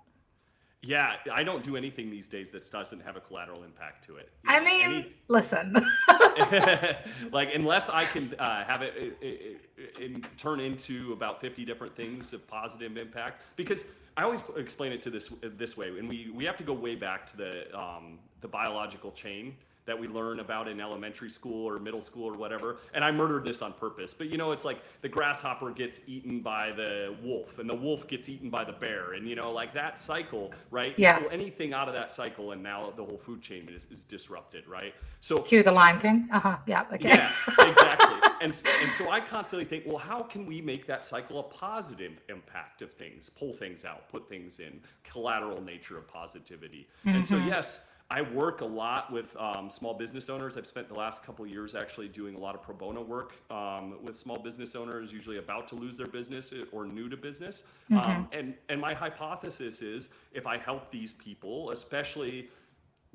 yeah, 0.86 1.16
I 1.32 1.42
don't 1.44 1.62
do 1.62 1.76
anything 1.76 2.10
these 2.10 2.28
days 2.28 2.50
that 2.50 2.70
doesn't 2.70 3.00
have 3.00 3.16
a 3.16 3.20
collateral 3.20 3.64
impact 3.64 4.04
to 4.06 4.16
it. 4.16 4.30
You 4.44 4.50
I 4.50 4.60
mean, 4.60 4.82
any... 4.82 5.12
listen. 5.28 5.74
like 7.32 7.54
unless 7.54 7.88
I 7.88 8.04
can 8.04 8.34
uh, 8.38 8.64
have 8.64 8.82
it, 8.82 8.94
it, 8.96 9.16
it, 9.22 9.60
it, 9.98 10.38
turn 10.38 10.60
into 10.60 11.12
about 11.12 11.40
50 11.40 11.64
different 11.64 11.96
things 11.96 12.32
of 12.32 12.46
positive 12.46 12.96
impact 12.96 13.42
because 13.56 13.84
I 14.16 14.24
always 14.24 14.42
explain 14.56 14.92
it 14.92 15.02
to 15.02 15.10
this 15.10 15.32
this 15.56 15.76
way 15.76 15.88
and 15.98 16.08
we 16.08 16.30
we 16.34 16.44
have 16.44 16.56
to 16.58 16.64
go 16.64 16.72
way 16.72 16.94
back 16.94 17.26
to 17.28 17.36
the 17.36 17.78
um, 17.78 18.18
the 18.40 18.48
biological 18.48 19.10
chain 19.12 19.56
that 19.86 19.98
we 19.98 20.08
learn 20.08 20.40
about 20.40 20.68
in 20.68 20.80
elementary 20.80 21.30
school 21.30 21.68
or 21.68 21.78
middle 21.78 22.02
school 22.02 22.24
or 22.24 22.34
whatever. 22.34 22.78
And 22.94 23.04
I 23.04 23.10
murdered 23.10 23.44
this 23.44 23.62
on 23.62 23.72
purpose. 23.74 24.14
But 24.14 24.28
you 24.28 24.38
know, 24.38 24.52
it's 24.52 24.64
like 24.64 24.78
the 25.02 25.08
grasshopper 25.08 25.70
gets 25.70 26.00
eaten 26.06 26.40
by 26.40 26.72
the 26.72 27.14
wolf 27.22 27.58
and 27.58 27.68
the 27.68 27.74
wolf 27.74 28.06
gets 28.08 28.28
eaten 28.28 28.50
by 28.50 28.64
the 28.64 28.72
bear. 28.72 29.12
And 29.12 29.28
you 29.28 29.36
know, 29.36 29.52
like 29.52 29.74
that 29.74 29.98
cycle, 29.98 30.52
right? 30.70 30.94
Yeah. 30.96 31.22
Anything 31.30 31.72
out 31.72 31.88
of 31.88 31.94
that 31.94 32.12
cycle 32.12 32.52
and 32.52 32.62
now 32.62 32.92
the 32.96 33.04
whole 33.04 33.18
food 33.18 33.42
chain 33.42 33.68
is, 33.68 33.86
is 33.90 34.04
disrupted, 34.04 34.66
right? 34.66 34.94
So 35.20 35.38
cue 35.38 35.62
the 35.62 35.72
Lion 35.72 36.00
King. 36.00 36.28
Uh-huh. 36.32 36.56
Yeah. 36.66 36.84
Okay. 36.92 37.08
Yeah, 37.08 37.30
exactly. 37.58 38.30
and, 38.40 38.52
and 38.52 38.92
so 38.96 39.10
I 39.10 39.20
constantly 39.20 39.64
think, 39.64 39.84
well, 39.86 39.98
how 39.98 40.22
can 40.22 40.46
we 40.46 40.60
make 40.60 40.86
that 40.86 41.04
cycle 41.04 41.40
a 41.40 41.42
positive 41.42 42.12
impact 42.28 42.82
of 42.82 42.92
things, 42.92 43.28
pull 43.30 43.54
things 43.54 43.84
out, 43.84 44.08
put 44.08 44.28
things 44.28 44.60
in, 44.60 44.80
collateral 45.04 45.60
nature 45.60 45.96
of 45.96 46.08
positivity. 46.08 46.88
Mm-hmm. 47.06 47.16
And 47.16 47.26
so 47.26 47.36
mm-hmm. 47.36 47.48
yes, 47.48 47.80
I 48.14 48.22
work 48.22 48.60
a 48.60 48.64
lot 48.64 49.12
with 49.12 49.36
um, 49.36 49.68
small 49.68 49.92
business 49.92 50.30
owners. 50.30 50.56
I've 50.56 50.68
spent 50.68 50.86
the 50.86 50.94
last 50.94 51.24
couple 51.24 51.44
years 51.48 51.74
actually 51.74 52.06
doing 52.06 52.36
a 52.36 52.38
lot 52.38 52.54
of 52.54 52.62
pro 52.62 52.72
bono 52.72 53.02
work 53.02 53.32
um, 53.50 53.96
with 54.04 54.16
small 54.16 54.38
business 54.38 54.76
owners, 54.76 55.12
usually 55.12 55.38
about 55.38 55.66
to 55.68 55.74
lose 55.74 55.96
their 55.96 56.06
business 56.06 56.52
or 56.70 56.86
new 56.86 57.08
to 57.08 57.16
business. 57.16 57.64
Mm-hmm. 57.90 58.08
Um, 58.08 58.28
and 58.30 58.54
and 58.68 58.80
my 58.80 58.94
hypothesis 58.94 59.82
is 59.82 60.10
if 60.32 60.46
I 60.46 60.58
help 60.58 60.92
these 60.92 61.12
people, 61.14 61.72
especially 61.72 62.50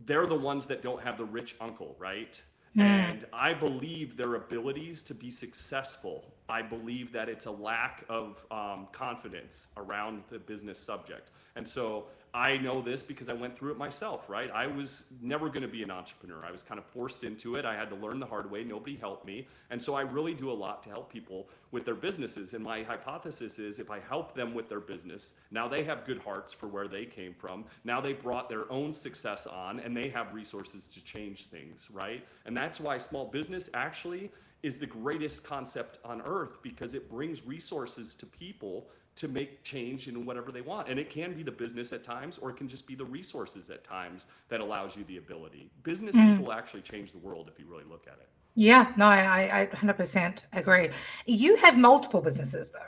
they're 0.06 0.28
the 0.28 0.36
ones 0.36 0.66
that 0.66 0.82
don't 0.82 1.02
have 1.02 1.18
the 1.18 1.24
rich 1.24 1.56
uncle, 1.62 1.96
right? 1.98 2.42
Mm. 2.76 2.82
And 2.82 3.26
I 3.32 3.54
believe 3.54 4.18
their 4.18 4.36
abilities 4.36 5.02
to 5.04 5.14
be 5.14 5.32
successful. 5.32 6.34
I 6.50 6.62
believe 6.62 7.14
that 7.14 7.30
it's 7.30 7.46
a 7.46 7.52
lack 7.52 8.04
of 8.10 8.44
um, 8.50 8.88
confidence 8.92 9.68
around 9.78 10.24
the 10.30 10.40
business 10.40 10.80
subject. 10.80 11.32
And 11.56 11.68
so 11.68 12.06
I 12.34 12.58
know 12.58 12.82
this 12.82 13.02
because 13.02 13.28
I 13.28 13.34
went 13.34 13.58
through 13.58 13.72
it 13.72 13.78
myself, 13.78 14.30
right? 14.30 14.52
I 14.52 14.68
was 14.68 15.06
never 15.22 15.50
going 15.50 15.64
to 15.64 15.68
be 15.68 15.82
an 15.82 15.90
entrepreneur. 15.90 16.44
I 16.46 16.52
was 16.52 16.62
kind 16.62 16.80
of 16.80 16.86
forced 16.86 17.24
into 17.24 17.56
it. 17.56 17.66
I 17.66 17.76
had 17.76 17.90
to 17.90 17.96
learn 17.96 18.20
the 18.20 18.26
hard 18.26 18.52
way. 18.52 18.64
Nobody 18.64 18.96
helped 18.96 19.26
me. 19.26 19.48
And 19.72 19.82
so 19.82 19.96
I 19.96 20.02
really 20.02 20.36
do 20.36 20.52
a 20.52 20.54
lot 20.54 20.84
to 20.84 20.90
help 20.90 21.12
people 21.12 21.50
with 21.72 21.86
their 21.86 21.96
businesses. 21.96 22.54
And 22.54 22.64
my 22.64 22.84
hypothesis 22.84 23.58
is 23.58 23.80
if 23.80 23.90
I 23.90 24.00
help 24.00 24.36
them 24.36 24.54
with 24.54 24.70
their 24.70 24.80
business, 24.80 25.34
now 25.50 25.68
they 25.68 25.84
have 25.84 26.06
good 26.06 26.20
hearts 26.20 26.54
for 26.54 26.68
where 26.68 26.88
they 26.88 27.06
came 27.06 27.34
from. 27.34 27.66
Now 27.84 28.00
they 28.00 28.14
brought 28.14 28.48
their 28.48 28.72
own 28.72 28.94
success 28.94 29.48
on 29.48 29.80
and 29.80 29.98
they 29.98 30.10
have 30.10 30.34
resources 30.34 30.86
to 30.94 31.04
change 31.04 31.48
things, 31.48 31.88
right? 31.92 32.24
And 32.46 32.56
that's 32.56 32.80
why 32.80 33.00
small 33.00 33.26
business 33.26 33.70
actually 33.74 34.32
is 34.64 34.78
the 34.78 34.86
greatest 34.86 35.44
concept 35.44 36.00
on 36.04 36.22
earth 36.22 36.62
because 36.62 36.94
it 36.94 37.10
brings 37.10 37.46
resources 37.46 38.16
to 38.16 38.26
people 38.26 38.90
to 39.16 39.28
make 39.28 39.64
change 39.64 40.08
in 40.08 40.26
whatever 40.26 40.52
they 40.52 40.62
want. 40.62 40.88
And 40.88 40.98
it 40.98 41.10
can 41.10 41.34
be 41.34 41.44
the 41.44 41.52
business 41.52 41.92
at 41.92 42.06
times, 42.06 42.38
or 42.38 42.50
it 42.52 42.58
can 42.58 42.70
just 42.70 42.88
be 42.88 42.96
the 42.96 43.04
resources 43.04 43.70
at 43.70 43.84
times 43.84 44.26
that 44.48 44.62
allows 44.62 44.96
you 44.96 45.04
the 45.06 45.18
ability. 45.18 45.70
Business 45.84 46.16
mm. 46.16 46.38
people 46.38 46.54
actually 46.54 46.82
change 46.82 47.12
the 47.12 47.18
world 47.18 47.50
if 47.52 47.60
you 47.60 47.66
really 47.70 47.84
look 47.84 48.06
at 48.08 48.14
it. 48.14 48.30
Yeah, 48.56 48.94
no, 48.98 49.06
I, 49.06 49.62
I 49.62 49.76
100% 49.76 50.40
agree. 50.54 50.90
You 51.26 51.56
have 51.58 51.78
multiple 51.78 52.22
businesses 52.22 52.72
though. 52.72 52.80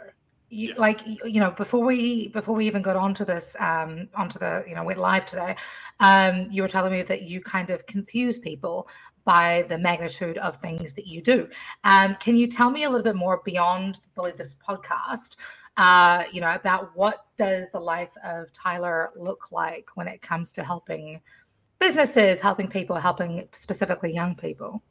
You, 0.53 0.69
yeah. 0.69 0.73
like 0.77 0.99
you 1.07 1.39
know 1.39 1.51
before 1.51 1.85
we 1.85 2.27
before 2.27 2.53
we 2.53 2.67
even 2.67 2.81
got 2.81 2.97
onto 2.97 3.23
this 3.23 3.55
um 3.61 4.09
onto 4.13 4.37
the 4.37 4.65
you 4.67 4.75
know 4.75 4.83
went 4.83 4.99
live 4.99 5.25
today 5.25 5.55
um 6.01 6.49
you 6.51 6.61
were 6.61 6.67
telling 6.67 6.91
me 6.91 7.03
that 7.03 7.21
you 7.21 7.39
kind 7.39 7.69
of 7.69 7.85
confuse 7.85 8.37
people 8.37 8.89
by 9.23 9.65
the 9.69 9.77
magnitude 9.77 10.37
of 10.39 10.57
things 10.57 10.93
that 10.93 11.07
you 11.07 11.21
do 11.21 11.47
um 11.83 12.15
can 12.19 12.35
you 12.35 12.47
tell 12.47 12.69
me 12.69 12.83
a 12.83 12.89
little 12.89 13.03
bit 13.03 13.15
more 13.15 13.41
beyond 13.43 13.99
Bully 14.15 14.33
This 14.37 14.55
podcast 14.55 15.35
uh, 15.77 16.23
you 16.31 16.41
know, 16.41 16.53
about 16.53 16.95
what 16.95 17.25
does 17.37 17.69
the 17.69 17.79
life 17.79 18.11
of 18.23 18.51
Tyler 18.51 19.11
look 19.15 19.51
like 19.51 19.89
when 19.95 20.07
it 20.07 20.21
comes 20.21 20.51
to 20.53 20.63
helping 20.63 21.21
businesses, 21.79 22.39
helping 22.39 22.67
people, 22.67 22.95
helping 22.95 23.47
specifically 23.53 24.13
young 24.13 24.35
people. 24.35 24.81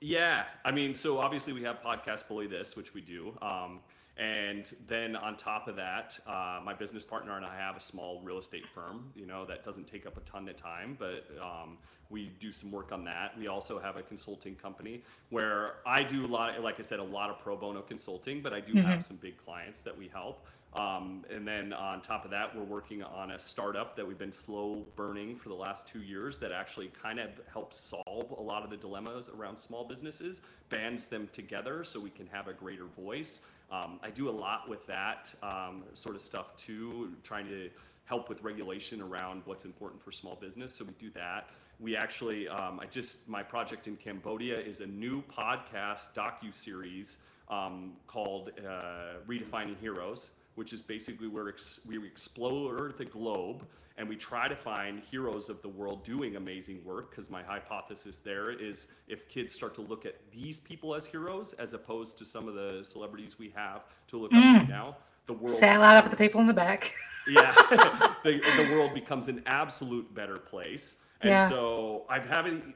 Yeah, 0.00 0.44
I 0.64 0.70
mean, 0.70 0.94
so 0.94 1.18
obviously 1.18 1.52
we 1.52 1.62
have 1.64 1.80
podcast 1.84 2.28
Bully 2.28 2.46
This, 2.46 2.76
which 2.76 2.94
we 2.94 3.00
do. 3.00 3.36
Um, 3.42 3.80
and 4.16 4.72
then 4.86 5.16
on 5.16 5.36
top 5.36 5.66
of 5.66 5.76
that, 5.76 6.18
uh, 6.26 6.60
my 6.64 6.74
business 6.74 7.04
partner 7.04 7.36
and 7.36 7.44
I 7.44 7.56
have 7.56 7.76
a 7.76 7.80
small 7.80 8.20
real 8.22 8.38
estate 8.38 8.68
firm, 8.68 9.12
you 9.14 9.26
know, 9.26 9.44
that 9.46 9.64
doesn't 9.64 9.88
take 9.88 10.06
up 10.06 10.16
a 10.16 10.20
ton 10.20 10.48
of 10.48 10.56
time, 10.56 10.96
but 10.98 11.24
um, 11.42 11.78
we 12.10 12.32
do 12.40 12.52
some 12.52 12.70
work 12.70 12.92
on 12.92 13.04
that. 13.04 13.38
We 13.38 13.46
also 13.46 13.78
have 13.78 13.96
a 13.96 14.02
consulting 14.02 14.56
company 14.56 15.02
where 15.30 15.74
I 15.86 16.02
do 16.02 16.24
a 16.24 16.26
lot, 16.26 16.60
like 16.60 16.80
I 16.80 16.82
said, 16.82 16.98
a 16.98 17.04
lot 17.04 17.30
of 17.30 17.38
pro 17.38 17.56
bono 17.56 17.80
consulting, 17.80 18.42
but 18.42 18.52
I 18.52 18.60
do 18.60 18.74
mm-hmm. 18.74 18.86
have 18.86 19.04
some 19.04 19.16
big 19.16 19.36
clients 19.44 19.82
that 19.82 19.96
we 19.96 20.08
help. 20.08 20.44
Um, 20.74 21.24
and 21.34 21.46
then 21.46 21.72
on 21.72 22.00
top 22.00 22.24
of 22.24 22.30
that, 22.30 22.56
we're 22.56 22.62
working 22.62 23.02
on 23.02 23.32
a 23.32 23.38
startup 23.38 23.96
that 23.96 24.06
we've 24.06 24.18
been 24.18 24.32
slow 24.32 24.86
burning 24.94 25.36
for 25.36 25.48
the 25.48 25.54
last 25.54 25.88
two 25.88 26.00
years 26.00 26.38
that 26.38 26.52
actually 26.52 26.92
kind 27.02 27.18
of 27.18 27.30
helps 27.52 27.76
solve 27.76 28.30
a 28.30 28.40
lot 28.40 28.62
of 28.62 28.70
the 28.70 28.76
dilemmas 28.76 29.28
around 29.36 29.56
small 29.56 29.84
businesses, 29.84 30.40
bands 30.68 31.04
them 31.04 31.28
together 31.32 31.82
so 31.82 31.98
we 31.98 32.10
can 32.10 32.26
have 32.28 32.46
a 32.46 32.52
greater 32.52 32.86
voice. 32.86 33.40
Um, 33.72 33.98
I 34.02 34.10
do 34.10 34.28
a 34.28 34.30
lot 34.30 34.68
with 34.68 34.86
that 34.86 35.34
um, 35.42 35.82
sort 35.94 36.14
of 36.14 36.22
stuff 36.22 36.56
too, 36.56 37.12
trying 37.24 37.48
to 37.48 37.68
help 38.04 38.28
with 38.28 38.42
regulation 38.42 39.00
around 39.00 39.42
what's 39.46 39.64
important 39.64 40.02
for 40.02 40.12
small 40.12 40.36
business. 40.36 40.74
So 40.74 40.84
we 40.84 40.92
do 40.98 41.10
that. 41.14 41.48
We 41.80 41.96
actually, 41.96 42.48
um, 42.48 42.78
I 42.80 42.86
just 42.86 43.26
my 43.28 43.42
project 43.42 43.86
in 43.86 43.96
Cambodia 43.96 44.58
is 44.58 44.80
a 44.80 44.86
new 44.86 45.22
podcast 45.22 46.14
docu 46.14 46.52
series 46.52 47.18
um, 47.48 47.92
called 48.06 48.50
uh, 48.58 49.20
Redefining 49.26 49.78
Heroes 49.80 50.30
which 50.60 50.72
is 50.72 50.82
basically 50.82 51.26
where 51.26 51.48
ex- 51.48 51.80
we 51.86 51.96
explore 52.06 52.92
the 52.98 53.04
globe 53.06 53.66
and 53.96 54.08
we 54.08 54.14
try 54.16 54.48
to 54.48 54.54
find 54.54 55.02
heroes 55.10 55.48
of 55.48 55.60
the 55.62 55.68
world 55.68 56.04
doing 56.04 56.36
amazing 56.36 56.84
work. 56.84 57.10
Because 57.10 57.30
my 57.30 57.42
hypothesis 57.42 58.18
there 58.18 58.50
is 58.50 58.86
if 59.08 59.28
kids 59.28 59.52
start 59.54 59.74
to 59.76 59.80
look 59.80 60.06
at 60.06 60.16
these 60.30 60.60
people 60.60 60.94
as 60.94 61.06
heroes 61.06 61.54
as 61.54 61.72
opposed 61.72 62.18
to 62.18 62.24
some 62.24 62.48
of 62.48 62.54
the 62.54 62.82
celebrities 62.82 63.38
we 63.38 63.52
have 63.54 63.84
to 64.08 64.18
look 64.18 64.32
mm. 64.32 64.54
up 64.54 64.60
to 64.60 64.66
mm. 64.66 64.68
now, 64.68 64.96
the 65.26 65.32
world. 65.34 65.56
Say 65.56 65.74
a 65.74 65.78
lot 65.78 66.02
of 66.02 66.10
the 66.10 66.16
people 66.16 66.40
in 66.40 66.46
the 66.46 66.52
back. 66.52 66.94
yeah, 67.28 67.52
the, 68.24 68.40
the 68.56 68.68
world 68.72 68.94
becomes 68.94 69.28
an 69.28 69.42
absolute 69.46 70.12
better 70.14 70.38
place. 70.38 70.94
And 71.20 71.30
yeah. 71.30 71.48
so 71.48 72.04
I've 72.08 72.26
having 72.26 72.74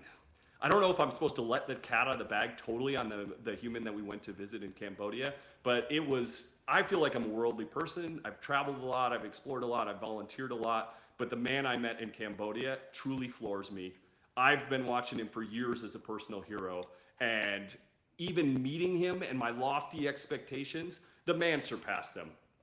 I 0.64 0.68
don't 0.68 0.80
know 0.80 0.90
if 0.90 0.98
I'm 0.98 1.10
supposed 1.10 1.34
to 1.34 1.42
let 1.42 1.66
the 1.66 1.74
cat 1.74 2.08
out 2.08 2.14
of 2.14 2.18
the 2.18 2.24
bag 2.24 2.56
totally 2.56 2.96
on 2.96 3.10
the 3.10 3.28
the 3.44 3.54
human 3.54 3.84
that 3.84 3.94
we 3.94 4.00
went 4.02 4.22
to 4.24 4.32
visit 4.32 4.62
in 4.62 4.72
Cambodia, 4.72 5.34
but 5.62 5.86
it 5.90 6.04
was. 6.06 6.48
I 6.66 6.82
feel 6.82 6.98
like 6.98 7.14
I'm 7.14 7.24
a 7.24 7.28
worldly 7.28 7.66
person. 7.66 8.22
I've 8.24 8.40
traveled 8.40 8.78
a 8.78 8.86
lot. 8.86 9.12
I've 9.12 9.26
explored 9.26 9.62
a 9.62 9.66
lot. 9.66 9.86
I've 9.86 10.00
volunteered 10.00 10.50
a 10.50 10.54
lot. 10.54 10.94
But 11.18 11.28
the 11.28 11.36
man 11.36 11.66
I 11.66 11.76
met 11.76 12.00
in 12.00 12.08
Cambodia 12.08 12.78
truly 12.94 13.28
floors 13.28 13.70
me. 13.70 13.92
I've 14.38 14.70
been 14.70 14.86
watching 14.86 15.18
him 15.18 15.28
for 15.28 15.42
years 15.42 15.84
as 15.84 15.94
a 15.94 15.98
personal 15.98 16.40
hero, 16.40 16.88
and 17.20 17.76
even 18.16 18.62
meeting 18.62 18.96
him 18.96 19.22
and 19.22 19.38
my 19.38 19.50
lofty 19.50 20.08
expectations, 20.08 21.00
the 21.26 21.34
man 21.34 21.60
surpassed 21.60 22.14
them. 22.14 22.30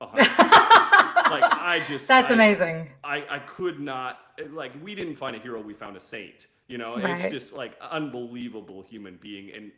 like 1.40 1.44
I 1.44 1.82
just 1.88 2.06
That's 2.08 2.30
I, 2.30 2.34
amazing. 2.34 2.88
I, 3.04 3.24
I 3.28 3.38
could 3.40 3.80
not 3.80 4.18
like 4.50 4.72
we 4.82 4.94
didn't 4.94 5.16
find 5.16 5.36
a 5.36 5.38
hero, 5.38 5.60
we 5.60 5.74
found 5.74 5.96
a 5.96 6.00
saint. 6.00 6.46
You 6.68 6.78
know, 6.78 6.96
Right. 6.96 7.20
it's 7.20 7.32
just 7.32 7.52
like 7.52 7.76
unbelievable 7.80 8.82
human 8.82 9.18
being 9.20 9.50
and 9.54 9.72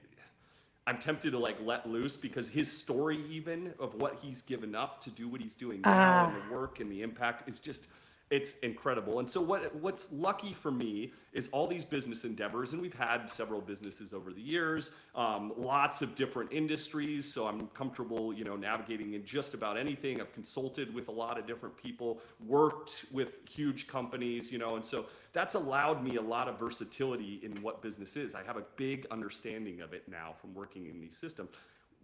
I'm 0.86 0.98
tempted 0.98 1.30
to 1.30 1.38
like 1.38 1.56
let 1.64 1.88
loose 1.88 2.16
because 2.16 2.48
his 2.48 2.70
story 2.70 3.24
even 3.30 3.72
of 3.80 3.94
what 3.94 4.18
he's 4.20 4.42
given 4.42 4.74
up 4.74 5.00
to 5.04 5.10
do 5.10 5.28
what 5.28 5.40
he's 5.40 5.54
doing 5.54 5.80
now 5.80 6.26
and 6.26 6.36
the 6.36 6.42
ah. 6.46 6.52
work 6.52 6.80
and 6.80 6.90
the 6.92 7.02
impact 7.02 7.48
is 7.48 7.58
just 7.58 7.86
it's 8.30 8.54
incredible. 8.62 9.18
And 9.18 9.30
so 9.30 9.40
what 9.40 9.74
what's 9.76 10.10
lucky 10.10 10.54
for 10.54 10.70
me 10.70 11.12
is 11.32 11.48
all 11.52 11.66
these 11.66 11.84
business 11.84 12.24
endeavors, 12.24 12.72
and 12.72 12.80
we've 12.80 12.94
had 12.94 13.30
several 13.30 13.60
businesses 13.60 14.12
over 14.12 14.32
the 14.32 14.40
years, 14.40 14.90
um, 15.14 15.52
lots 15.56 16.00
of 16.00 16.14
different 16.14 16.52
industries. 16.52 17.30
So 17.30 17.46
I'm 17.46 17.66
comfortable, 17.68 18.32
you 18.32 18.44
know, 18.44 18.56
navigating 18.56 19.14
in 19.14 19.24
just 19.24 19.52
about 19.52 19.76
anything. 19.76 20.20
I've 20.20 20.32
consulted 20.32 20.94
with 20.94 21.08
a 21.08 21.12
lot 21.12 21.38
of 21.38 21.46
different 21.46 21.76
people, 21.76 22.20
worked 22.46 23.04
with 23.12 23.28
huge 23.48 23.86
companies, 23.88 24.50
you 24.50 24.58
know, 24.58 24.76
and 24.76 24.84
so 24.84 25.06
that's 25.32 25.54
allowed 25.54 26.02
me 26.02 26.16
a 26.16 26.22
lot 26.22 26.48
of 26.48 26.58
versatility 26.58 27.40
in 27.42 27.60
what 27.62 27.82
business 27.82 28.16
is. 28.16 28.34
I 28.34 28.42
have 28.44 28.56
a 28.56 28.64
big 28.76 29.06
understanding 29.10 29.80
of 29.80 29.92
it 29.92 30.04
now 30.08 30.34
from 30.40 30.54
working 30.54 30.86
in 30.86 31.00
these 31.00 31.16
systems 31.16 31.50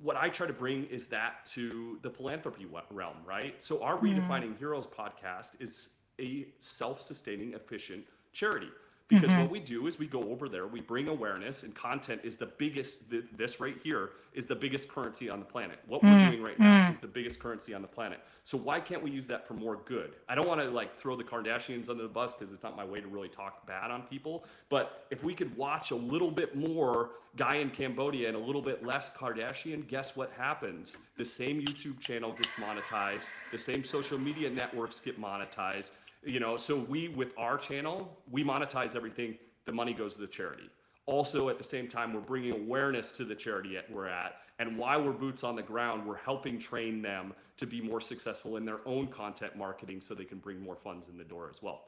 what 0.03 0.17
I 0.17 0.31
try 0.31 0.47
to 0.47 0.53
bring 0.53 0.87
is 0.87 1.09
that 1.09 1.45
to 1.53 1.99
the 2.03 2.11
philanthropy 2.11 2.67
realm, 2.91 3.17
right? 3.27 3.63
So 3.63 3.83
our 3.83 3.99
Redefining 3.99 4.57
Heroes 4.59 4.87
podcast 4.87 5.51
is 5.61 5.91
a 6.21 6.47
self-sustaining, 6.59 7.55
efficient 7.55 8.05
charity. 8.33 8.69
Because 9.09 9.31
mm-hmm. 9.31 9.41
what 9.41 9.51
we 9.51 9.59
do 9.59 9.89
is 9.89 9.99
we 9.99 10.07
go 10.07 10.23
over 10.31 10.49
there, 10.49 10.69
we 10.69 10.81
bring 10.81 11.09
awareness, 11.09 11.65
and 11.65 11.75
content 11.75 12.21
is 12.23 12.37
the 12.37 12.47
biggest. 12.47 13.11
th- 13.11 13.25
This 13.37 13.59
right 13.59 13.75
here 13.83 14.11
is 14.35 14.47
the 14.47 14.55
biggest 14.55 14.89
currency 14.89 15.29
on 15.29 15.41
the 15.41 15.45
planet. 15.45 15.81
What 15.89 16.05
we're 16.05 16.11
mm, 16.11 16.31
doing 16.31 16.43
right 16.45 16.59
now 16.61 16.87
mm. 16.87 16.93
is 16.93 17.01
the 17.01 17.09
biggest 17.09 17.41
currency 17.41 17.75
on 17.75 17.83
the 17.83 17.89
planet. 17.89 18.21
So 18.45 18.57
why 18.57 18.79
can't 18.79 19.03
we 19.03 19.11
use 19.11 19.27
that 19.27 19.49
for 19.49 19.55
more 19.55 19.81
good? 19.85 20.13
I 20.29 20.37
don't 20.37 20.47
want 20.47 20.61
to 20.61 20.71
like 20.71 20.97
throw 20.97 21.17
the 21.17 21.25
Kardashians 21.25 21.89
under 21.89 22.05
the 22.05 22.09
bus 22.09 22.35
because 22.35 22.55
it's 22.55 22.63
not 22.63 22.77
my 22.77 22.85
way 22.85 23.01
to 23.01 23.09
really 23.09 23.29
talk 23.29 23.67
bad 23.67 23.91
on 23.91 24.03
people. 24.03 24.45
But 24.69 25.07
if 25.11 25.25
we 25.25 25.35
could 25.35 25.57
watch 25.57 25.91
a 25.91 25.97
little 25.97 26.31
bit 26.31 26.55
more 26.55 27.11
guy 27.37 27.57
in 27.57 27.71
Cambodia 27.71 28.29
and 28.29 28.37
a 28.37 28.41
little 28.41 28.63
bit 28.63 28.87
less 28.87 29.11
Kardashian, 29.11 29.89
guess 29.89 30.15
what 30.15 30.31
happens? 30.37 30.97
The 31.17 31.25
same 31.25 31.61
YouTube 31.61 31.99
channel 31.99 32.33
gets 32.33 32.51
monetized. 32.51 33.27
The 33.51 33.59
same 33.59 33.83
social 33.83 34.19
media 34.19 34.51
networks 34.51 35.01
get 35.01 35.21
monetized. 35.21 35.91
You 36.25 36.41
know, 36.41 36.57
so 36.57 36.77
we 36.77 37.09
with 37.09 37.33
our 37.39 37.57
channel, 37.57 38.19
we 38.31 38.45
monetize 38.45 38.95
everything. 38.95 39.39
The 39.65 39.73
money 39.73 39.95
goes 39.95 40.15
to 40.15 40.21
the 40.21 40.27
charity. 40.27 40.71
Also, 41.07 41.49
at 41.49 41.59
the 41.59 41.65
same 41.65 41.89
time, 41.89 42.13
we're 42.13 42.21
bringing 42.21 42.53
awareness 42.53 43.11
to 43.13 43.25
the 43.25 43.35
charity 43.35 43.75
that 43.75 43.91
we're 43.91 44.07
at. 44.07 44.37
And 44.59 44.77
while 44.77 45.03
we're 45.03 45.13
boots 45.13 45.43
on 45.43 45.57
the 45.57 45.63
ground, 45.63 46.07
we're 46.07 46.19
helping 46.19 46.59
train 46.59 47.01
them 47.01 47.33
to 47.57 47.67
be 47.67 47.81
more 47.81 48.01
successful 48.01 48.57
in 48.59 48.65
their 48.65 48.81
own 48.87 49.07
content 49.07 49.57
marketing 49.57 50.01
so 50.03 50.15
they 50.15 50.25
can 50.25 50.39
bring 50.39 50.61
more 50.61 50.77
funds 50.77 51.09
in 51.09 51.17
the 51.17 51.25
door 51.25 51.49
as 51.51 51.63
well. 51.63 51.85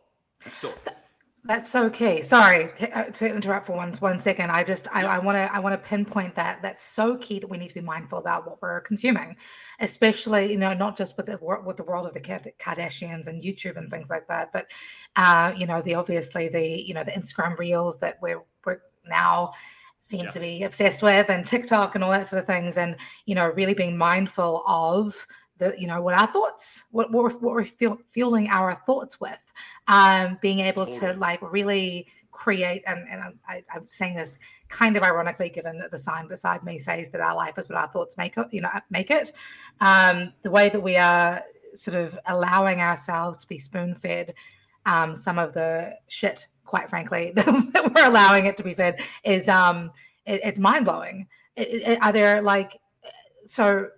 So, 0.54 0.72
That's 1.44 1.68
so 1.68 1.90
key. 1.90 2.22
Sorry 2.22 2.70
uh, 2.94 3.04
to 3.06 3.26
interrupt 3.34 3.66
for 3.66 3.72
one 3.76 3.92
one 3.94 4.20
second. 4.20 4.50
I 4.52 4.62
just 4.62 4.86
I 4.94 5.18
want 5.18 5.34
to 5.34 5.52
I 5.52 5.58
want 5.58 5.72
to 5.72 5.88
pinpoint 5.88 6.36
that 6.36 6.62
that's 6.62 6.84
so 6.84 7.16
key 7.16 7.40
that 7.40 7.48
we 7.48 7.58
need 7.58 7.66
to 7.66 7.74
be 7.74 7.80
mindful 7.80 8.18
about 8.18 8.46
what 8.46 8.62
we're 8.62 8.80
consuming, 8.82 9.34
especially 9.80 10.52
you 10.52 10.58
know 10.58 10.72
not 10.72 10.96
just 10.96 11.16
with 11.16 11.26
the 11.26 11.38
with 11.64 11.76
the 11.78 11.82
world 11.82 12.06
of 12.06 12.12
the 12.14 12.20
Kardashians 12.20 13.26
and 13.26 13.42
YouTube 13.42 13.76
and 13.76 13.90
things 13.90 14.08
like 14.08 14.28
that, 14.28 14.52
but 14.52 14.70
uh, 15.16 15.52
you 15.56 15.66
know 15.66 15.82
the 15.82 15.96
obviously 15.96 16.48
the 16.48 16.64
you 16.80 16.94
know 16.94 17.02
the 17.02 17.10
Instagram 17.10 17.58
reels 17.58 17.98
that 17.98 18.18
we're 18.22 18.42
we're 18.64 18.80
now 19.08 19.50
seem 19.98 20.24
Yeah. 20.26 20.30
to 20.30 20.40
be 20.40 20.62
obsessed 20.62 21.02
with 21.02 21.28
and 21.28 21.44
TikTok 21.44 21.96
and 21.96 22.04
all 22.04 22.10
that 22.12 22.28
sort 22.28 22.38
of 22.38 22.46
things, 22.46 22.78
and 22.78 22.94
you 23.26 23.34
know 23.34 23.48
really 23.48 23.74
being 23.74 23.96
mindful 23.96 24.62
of 24.68 25.26
the 25.62 25.74
you 25.80 25.86
know 25.86 26.00
what 26.02 26.14
our 26.14 26.26
thoughts 26.26 26.84
what 26.90 27.12
what 27.12 27.24
we're, 27.24 27.30
what 27.38 27.54
we're 27.54 27.64
feel, 27.64 27.98
fueling 28.06 28.48
our 28.48 28.74
thoughts 28.86 29.20
with 29.20 29.42
um 29.88 30.38
being 30.40 30.58
able 30.60 30.86
to 30.86 31.12
like 31.14 31.40
really 31.42 32.06
create 32.30 32.82
and, 32.86 33.06
and 33.10 33.20
I'm, 33.20 33.38
I, 33.46 33.62
I'm 33.74 33.86
saying 33.86 34.14
this 34.14 34.38
kind 34.68 34.96
of 34.96 35.02
ironically 35.02 35.50
given 35.50 35.78
that 35.78 35.90
the 35.90 35.98
sign 35.98 36.28
beside 36.28 36.64
me 36.64 36.78
says 36.78 37.10
that 37.10 37.20
our 37.20 37.34
life 37.36 37.58
is 37.58 37.68
what 37.68 37.76
our 37.78 37.88
thoughts 37.88 38.16
make 38.16 38.36
it 38.36 38.46
you 38.52 38.60
know 38.62 38.70
make 38.90 39.10
it. 39.10 39.32
Um 39.80 40.32
the 40.42 40.50
way 40.50 40.68
that 40.70 40.80
we 40.80 40.96
are 40.96 41.42
sort 41.74 41.96
of 41.96 42.18
allowing 42.26 42.80
ourselves 42.80 43.40
to 43.42 43.46
be 43.48 43.58
spoon 43.58 43.94
fed 43.94 44.34
um 44.86 45.14
some 45.14 45.38
of 45.38 45.52
the 45.52 45.94
shit 46.08 46.46
quite 46.64 46.88
frankly 46.88 47.32
that 47.36 47.92
we're 47.94 48.06
allowing 48.06 48.46
it 48.46 48.56
to 48.56 48.64
be 48.64 48.74
fed 48.74 49.00
is 49.24 49.48
um 49.48 49.90
it, 50.26 50.40
it's 50.44 50.58
mind-blowing. 50.58 51.26
It, 51.56 51.68
it- 51.86 52.02
are 52.02 52.12
there 52.12 52.40
like 52.42 52.80
so 53.46 53.88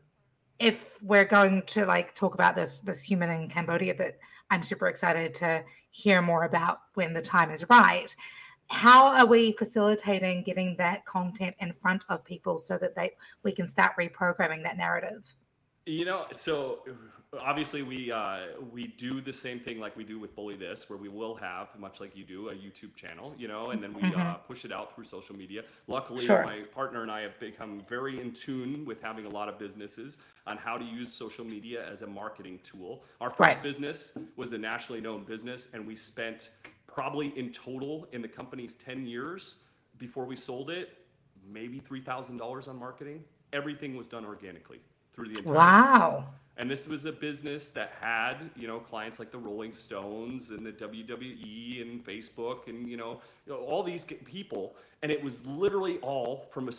if 0.59 1.03
we're 1.03 1.25
going 1.25 1.63
to 1.67 1.85
like 1.87 2.15
talk 2.15 2.35
about 2.35 2.55
this 2.57 2.81
this 2.81 3.03
human 3.03 3.31
in 3.31 3.49
Cambodia 3.49 3.95
that 3.97 4.19
I'm 4.51 4.63
super 4.63 4.87
excited 4.87 5.35
to 5.35 5.65
hear 5.91 6.23
more 6.23 6.45
about 6.45 6.81
when 6.95 7.13
the 7.13 7.23
time 7.23 7.51
is 7.51 7.65
right. 7.69 8.15
How 8.69 9.07
are 9.07 9.27
we 9.27 9.53
facilitating 9.53 10.43
getting 10.43 10.77
that 10.79 11.05
content 11.05 11.55
in 11.59 11.73
front 11.73 12.05
of 12.09 12.25
people 12.25 12.59
so 12.59 12.79
that 12.79 12.95
they 12.95 13.13
we 13.43 13.53
can 13.53 13.69
start 13.69 13.93
reprogramming 13.99 14.63
that 14.63 14.77
narrative? 14.77 15.35
You 15.87 16.07
know, 16.07 16.27
so 16.33 16.81
obviously 17.41 17.83
we 17.83 18.11
uh, 18.13 18.39
we 18.73 18.87
do 18.89 19.21
the 19.21 19.33
same 19.33 19.61
thing 19.61 19.81
like 19.81 19.97
we 19.97 20.05
do 20.05 20.19
with 20.19 20.35
Bully 20.35 20.57
This, 20.57 20.89
where 20.89 20.99
we 20.99 21.09
will 21.09 21.35
have, 21.37 21.69
much 21.79 22.01
like 22.01 22.17
you 22.17 22.25
do, 22.25 22.49
a 22.49 22.55
YouTube 22.55 22.95
channel, 22.97 23.35
you 23.39 23.49
know, 23.49 23.71
and 23.71 23.83
then 23.83 23.93
we 23.95 24.03
uh, 24.15 24.35
push 24.35 24.65
it 24.65 24.73
out 24.73 24.95
through 24.95 25.05
social 25.05 25.35
media. 25.37 25.63
Luckily, 25.87 26.25
Sure. 26.25 26.45
my 26.45 26.61
partner 26.75 27.03
and 27.03 27.11
I 27.11 27.21
have 27.23 27.39
become 27.41 27.83
very 27.89 28.21
in 28.21 28.33
tune 28.33 28.85
with 28.85 29.01
having 29.03 29.27
a 29.27 29.29
lot 29.31 29.49
of 29.49 29.59
businesses 29.59 30.19
on 30.47 30.57
how 30.57 30.77
to 30.79 30.85
use 30.85 31.13
social 31.13 31.45
media 31.45 31.89
as 31.91 32.03
a 32.03 32.07
marketing 32.07 32.61
tool. 32.63 33.05
Our 33.21 33.31
first 33.31 33.41
Right. 33.41 33.63
business 33.63 34.13
was 34.37 34.53
a 34.53 34.59
nationally 34.59 35.01
known 35.01 35.25
business, 35.25 35.69
and 35.73 35.87
we 35.87 35.97
spent 35.97 36.51
probably 36.87 37.37
in 37.39 37.53
total 37.53 38.07
in 38.13 38.23
the 38.23 38.29
company's 38.29 38.75
10 38.77 39.07
years 39.07 39.57
before 39.99 40.25
we 40.25 40.37
sold 40.37 40.71
it, 40.71 40.99
maybe 41.47 41.81
$3,000 41.81 42.69
on 42.69 42.79
marketing. 42.79 43.25
Everything 43.53 43.97
was 43.97 44.09
done 44.09 44.25
organically 44.25 44.81
through 45.13 45.29
the 45.29 45.39
entire 45.39 45.55
Wow. 45.55 46.29
And 46.57 46.71
this 46.71 46.87
was 46.87 47.05
a 47.05 47.13
business 47.13 47.71
that 47.71 47.93
had, 48.01 48.37
you 48.57 48.69
know, 48.69 48.79
clients 48.79 49.19
like 49.19 49.33
the 49.33 49.39
Rolling 49.39 49.73
Stones 49.73 50.51
and 50.51 50.65
the 50.65 50.73
WWE 50.73 51.83
and 51.83 52.05
Facebook 52.05 52.69
and 52.69 52.89
you 52.89 52.97
know, 52.97 53.21
you 53.47 53.53
know, 53.53 53.59
all 53.59 53.83
these 53.83 54.05
people, 54.05 54.77
and 55.03 55.11
it 55.11 55.23
was 55.23 55.45
literally 55.47 55.99
all 55.99 56.47
from 56.53 56.69
a 56.69 56.73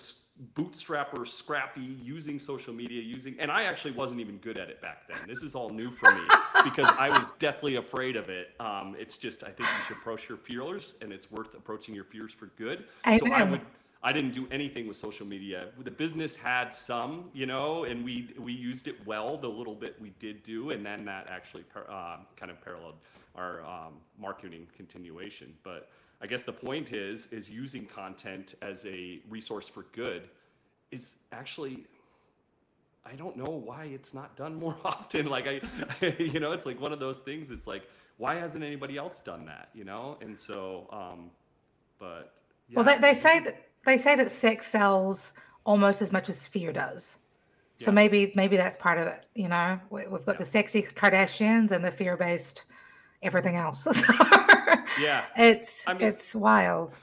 bootstrapper, 0.56 1.26
scrappy, 1.28 1.98
using 2.02 2.40
social 2.40 2.74
media, 2.74 3.02
using. 3.02 3.36
And 3.40 3.50
I 3.50 3.64
actually 3.64 3.92
wasn't 3.92 4.20
even 4.20 4.38
good 4.38 4.58
at 4.58 4.70
it 4.70 4.82
back 4.82 5.08
then. 5.08 5.18
This 5.28 5.44
is 5.44 5.56
all 5.56 5.70
new 5.70 5.90
for 5.92 6.12
me 6.14 6.22
because 6.64 6.92
I 6.98 7.10
was 7.10 7.32
deathly 7.40 7.76
afraid 7.76 8.16
of 8.16 8.30
it. 8.30 8.50
Um, 8.60 8.96
it's 8.98 9.18
just 9.18 9.44
I 9.44 9.48
think 9.48 9.70
you 9.70 9.84
should 9.88 9.98
approach 9.98 10.28
your 10.30 10.38
fears, 10.38 10.96
and 11.02 11.12
it's 11.12 11.32
worth 11.32 11.54
approaching 11.54 11.96
your 11.96 12.06
fears 12.06 12.34
for 12.34 12.48
good. 12.58 12.86
So 13.18 13.32
I 13.32 13.44
would 13.44 13.62
I 14.06 14.14
didn't 14.14 14.34
do 14.36 14.48
anything 14.52 14.88
with 14.88 14.98
social 14.98 15.26
media. 15.26 15.70
The 15.84 15.90
business 15.90 16.36
had 16.36 16.76
some, 16.76 17.32
you 17.34 17.48
know, 17.48 17.86
and 17.86 18.06
we 18.06 18.30
we 18.40 18.54
used 18.54 18.88
it 18.88 19.04
well. 19.08 19.36
The 19.36 19.50
little 19.50 19.74
bit 19.74 19.96
we 20.00 20.12
did 20.20 20.44
do, 20.44 20.70
and 20.70 20.86
then 20.86 21.06
that 21.06 21.26
actually 21.28 21.64
par- 21.64 21.90
uh, 21.90 22.18
kind 22.36 22.52
of 22.52 22.62
paralleled 22.64 22.98
our 23.34 23.66
um, 23.66 23.96
marketing 24.20 24.68
continuation. 24.78 25.56
But 25.64 25.90
I 26.22 26.28
guess 26.28 26.44
the 26.44 26.54
point 26.54 26.94
is 26.94 27.28
is 27.32 27.50
using 27.50 27.88
content 27.88 28.54
as 28.62 28.86
a 28.86 29.22
resource 29.28 29.68
for 29.68 29.88
good 29.92 30.30
is 30.92 31.16
actually 31.32 31.88
I 33.08 33.16
don't 33.16 33.36
know 33.36 33.62
why 33.66 33.86
it's 33.86 34.14
not 34.14 34.36
done 34.36 34.54
more 34.66 34.78
often. 34.86 35.26
Like 35.26 35.48
I, 35.48 35.62
you 36.20 36.40
know, 36.40 36.52
it's 36.52 36.68
like 36.68 36.80
one 36.80 36.94
of 36.94 37.00
those 37.00 37.18
things. 37.20 37.50
It's 37.50 37.66
like 37.66 37.90
why 38.18 38.36
hasn't 38.36 38.64
anybody 38.64 38.98
else 38.98 39.20
done 39.20 39.46
that? 39.48 39.70
You 39.74 39.84
know, 39.84 40.18
and 40.22 40.40
so, 40.40 40.88
um, 40.92 41.32
but 41.98 42.34
Well, 42.72 42.86
they, 42.86 43.00
they 43.00 43.14
say 43.16 43.40
that 43.40 43.65
they 43.86 43.98
say 43.98 44.16
that 44.16 44.32
sex 44.32 44.68
sells 44.68 45.34
almost 45.66 46.02
as 46.02 46.12
much 46.12 46.30
as 46.30 46.48
fear 46.48 46.74
does. 46.74 47.18
So 47.78 47.92
Yeah. 47.92 47.96
maybe 47.96 48.32
maybe 48.36 48.58
that's 48.58 48.78
part 48.78 48.98
of 48.98 49.08
it. 49.08 49.26
You 49.36 49.48
know, 49.48 49.80
we, 49.90 50.08
we've 50.08 50.26
got 50.26 50.34
Yeah. 50.36 50.40
the 50.40 50.46
sexy 50.46 50.82
Kardashians 50.84 51.72
and 51.72 51.84
the 51.84 51.92
fear-based 51.92 52.64
everything 53.22 53.56
else. 53.56 53.84
So 53.84 53.92
Yeah. 55.00 55.26
it's 55.38 55.88
I 55.88 55.94
mean- 55.94 56.04
it's 56.04 56.34
wild. 56.36 56.96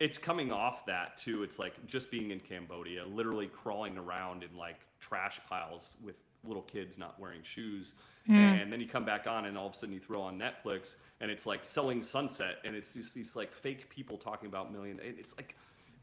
it's 0.00 0.18
coming 0.18 0.52
off 0.52 0.84
that 0.86 1.16
too. 1.16 1.42
It's 1.42 1.58
like 1.58 1.74
just 1.86 2.10
being 2.10 2.30
in 2.30 2.40
Cambodia, 2.40 3.04
literally 3.06 3.46
crawling 3.48 3.96
around 3.98 4.42
in 4.42 4.56
like 4.56 4.80
trash 5.00 5.40
piles 5.48 5.96
with 6.02 6.16
little 6.44 6.62
kids 6.62 6.98
not 6.98 7.18
wearing 7.18 7.42
shoes. 7.42 7.94
Hmm. 8.26 8.34
And 8.36 8.72
then 8.72 8.80
you 8.80 8.88
come 8.88 9.04
back 9.04 9.26
on, 9.26 9.44
and 9.46 9.56
all 9.58 9.66
of 9.66 9.72
a 9.74 9.76
sudden 9.76 9.94
you 9.94 10.00
throw 10.00 10.22
on 10.22 10.38
Netflix, 10.38 10.96
and 11.20 11.30
it's 11.30 11.44
like 11.46 11.62
selling 11.64 12.02
sunset, 12.02 12.56
and 12.64 12.74
it's 12.74 12.92
these, 12.92 13.12
these 13.12 13.36
like 13.36 13.52
fake 13.54 13.88
people 13.90 14.16
talking 14.16 14.48
about 14.48 14.72
million. 14.72 14.98
it- 15.00 15.16
It's 15.18 15.36
like 15.36 15.54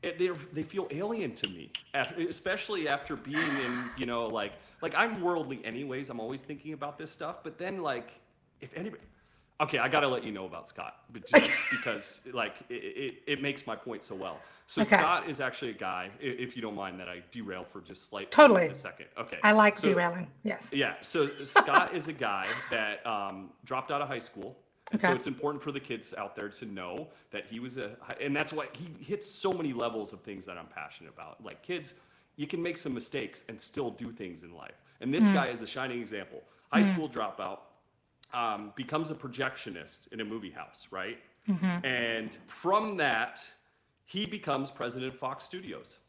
they 0.01 0.31
they 0.53 0.63
feel 0.63 0.87
alien 0.91 1.33
to 1.35 1.49
me, 1.49 1.71
after, 1.93 2.21
especially 2.21 2.87
after 2.87 3.15
being 3.15 3.37
in 3.37 3.89
you 3.97 4.05
know 4.05 4.27
like 4.27 4.53
like 4.81 4.93
I'm 4.95 5.21
worldly 5.21 5.63
anyways. 5.63 6.09
I'm 6.09 6.19
always 6.19 6.41
thinking 6.41 6.73
about 6.73 6.97
this 6.97 7.11
stuff, 7.11 7.43
but 7.43 7.57
then 7.57 7.79
like 7.79 8.11
if 8.59 8.75
anybody. 8.75 9.03
Okay, 9.59 9.77
I 9.77 9.89
gotta 9.89 10.07
let 10.07 10.23
you 10.23 10.31
know 10.31 10.45
about 10.45 10.67
Scott, 10.67 10.95
but 11.13 11.23
just 11.27 11.51
because 11.71 12.21
like 12.33 12.55
it, 12.69 12.73
it, 12.73 13.13
it, 13.27 13.41
makes 13.43 13.67
my 13.67 13.75
point 13.75 14.03
so 14.03 14.15
well. 14.15 14.39
So 14.65 14.81
okay. 14.81 14.97
Scott 14.97 15.29
is 15.29 15.39
actually 15.39 15.69
a 15.69 15.75
guy, 15.75 16.09
if 16.19 16.55
you 16.55 16.63
don't 16.63 16.73
mind 16.73 16.99
that 16.99 17.07
I 17.07 17.21
derail 17.31 17.63
for 17.63 17.79
just 17.79 18.09
slight 18.09 18.31
totally 18.31 18.69
a 18.69 18.73
second. 18.73 19.05
Okay, 19.19 19.37
I 19.43 19.51
like 19.51 19.77
so, 19.77 19.89
derailing. 19.89 20.31
Yes. 20.41 20.71
Yeah. 20.73 20.95
So 21.03 21.29
Scott 21.43 21.93
is 21.93 22.07
a 22.07 22.13
guy 22.13 22.47
that 22.71 23.05
um, 23.05 23.51
dropped 23.63 23.91
out 23.91 24.01
of 24.01 24.07
high 24.07 24.17
school 24.17 24.57
and 24.91 24.99
okay. 24.99 25.08
so 25.12 25.15
it's 25.15 25.27
important 25.27 25.63
for 25.63 25.71
the 25.71 25.80
kids 25.80 26.13
out 26.17 26.36
there 26.36 26.49
to 26.49 26.65
know 26.65 27.08
that 27.32 27.45
he 27.49 27.60
was 27.60 27.77
a, 27.77 27.95
and 28.19 28.36
that's 28.36 28.51
why 28.51 28.67
he 28.73 29.04
hits 29.04 29.30
so 29.30 29.51
many 29.54 29.73
levels 29.73 30.12
of 30.13 30.21
things 30.21 30.45
that 30.45 30.58
I'm 30.58 30.67
passionate 30.67 31.13
about. 31.13 31.43
Like 31.43 31.63
kids, 31.63 31.93
you 32.36 32.45
can 32.45 32.62
make 32.62 32.77
some 32.77 32.93
mistakes 32.93 33.43
and 33.47 33.60
still 33.60 33.91
do 33.91 34.12
things 34.12 34.43
in 34.43 34.54
life. 34.54 34.75
And 34.99 35.13
this 35.13 35.23
mm. 35.23 35.34
guy 35.34 35.47
is 35.47 35.62
a 35.62 35.67
shining 35.67 36.01
example. 36.01 36.43
High 36.71 36.84
mm. 36.84 36.93
school 36.93 37.10
dropout, 37.10 37.60
um, 38.34 38.73
becomes 38.75 39.12
a 39.12 39.15
projectionist 39.15 40.12
in 40.12 40.21
a 40.21 40.25
movie 40.25 40.51
house, 40.51 40.88
right? 40.91 41.17
Mm-hmm. 41.49 41.86
And 41.86 42.38
from 42.47 42.97
that, 42.97 43.45
he 44.06 44.25
becomes 44.25 44.71
president 44.71 45.13
of 45.13 45.19
Fox 45.19 45.45
Studios. 45.45 45.99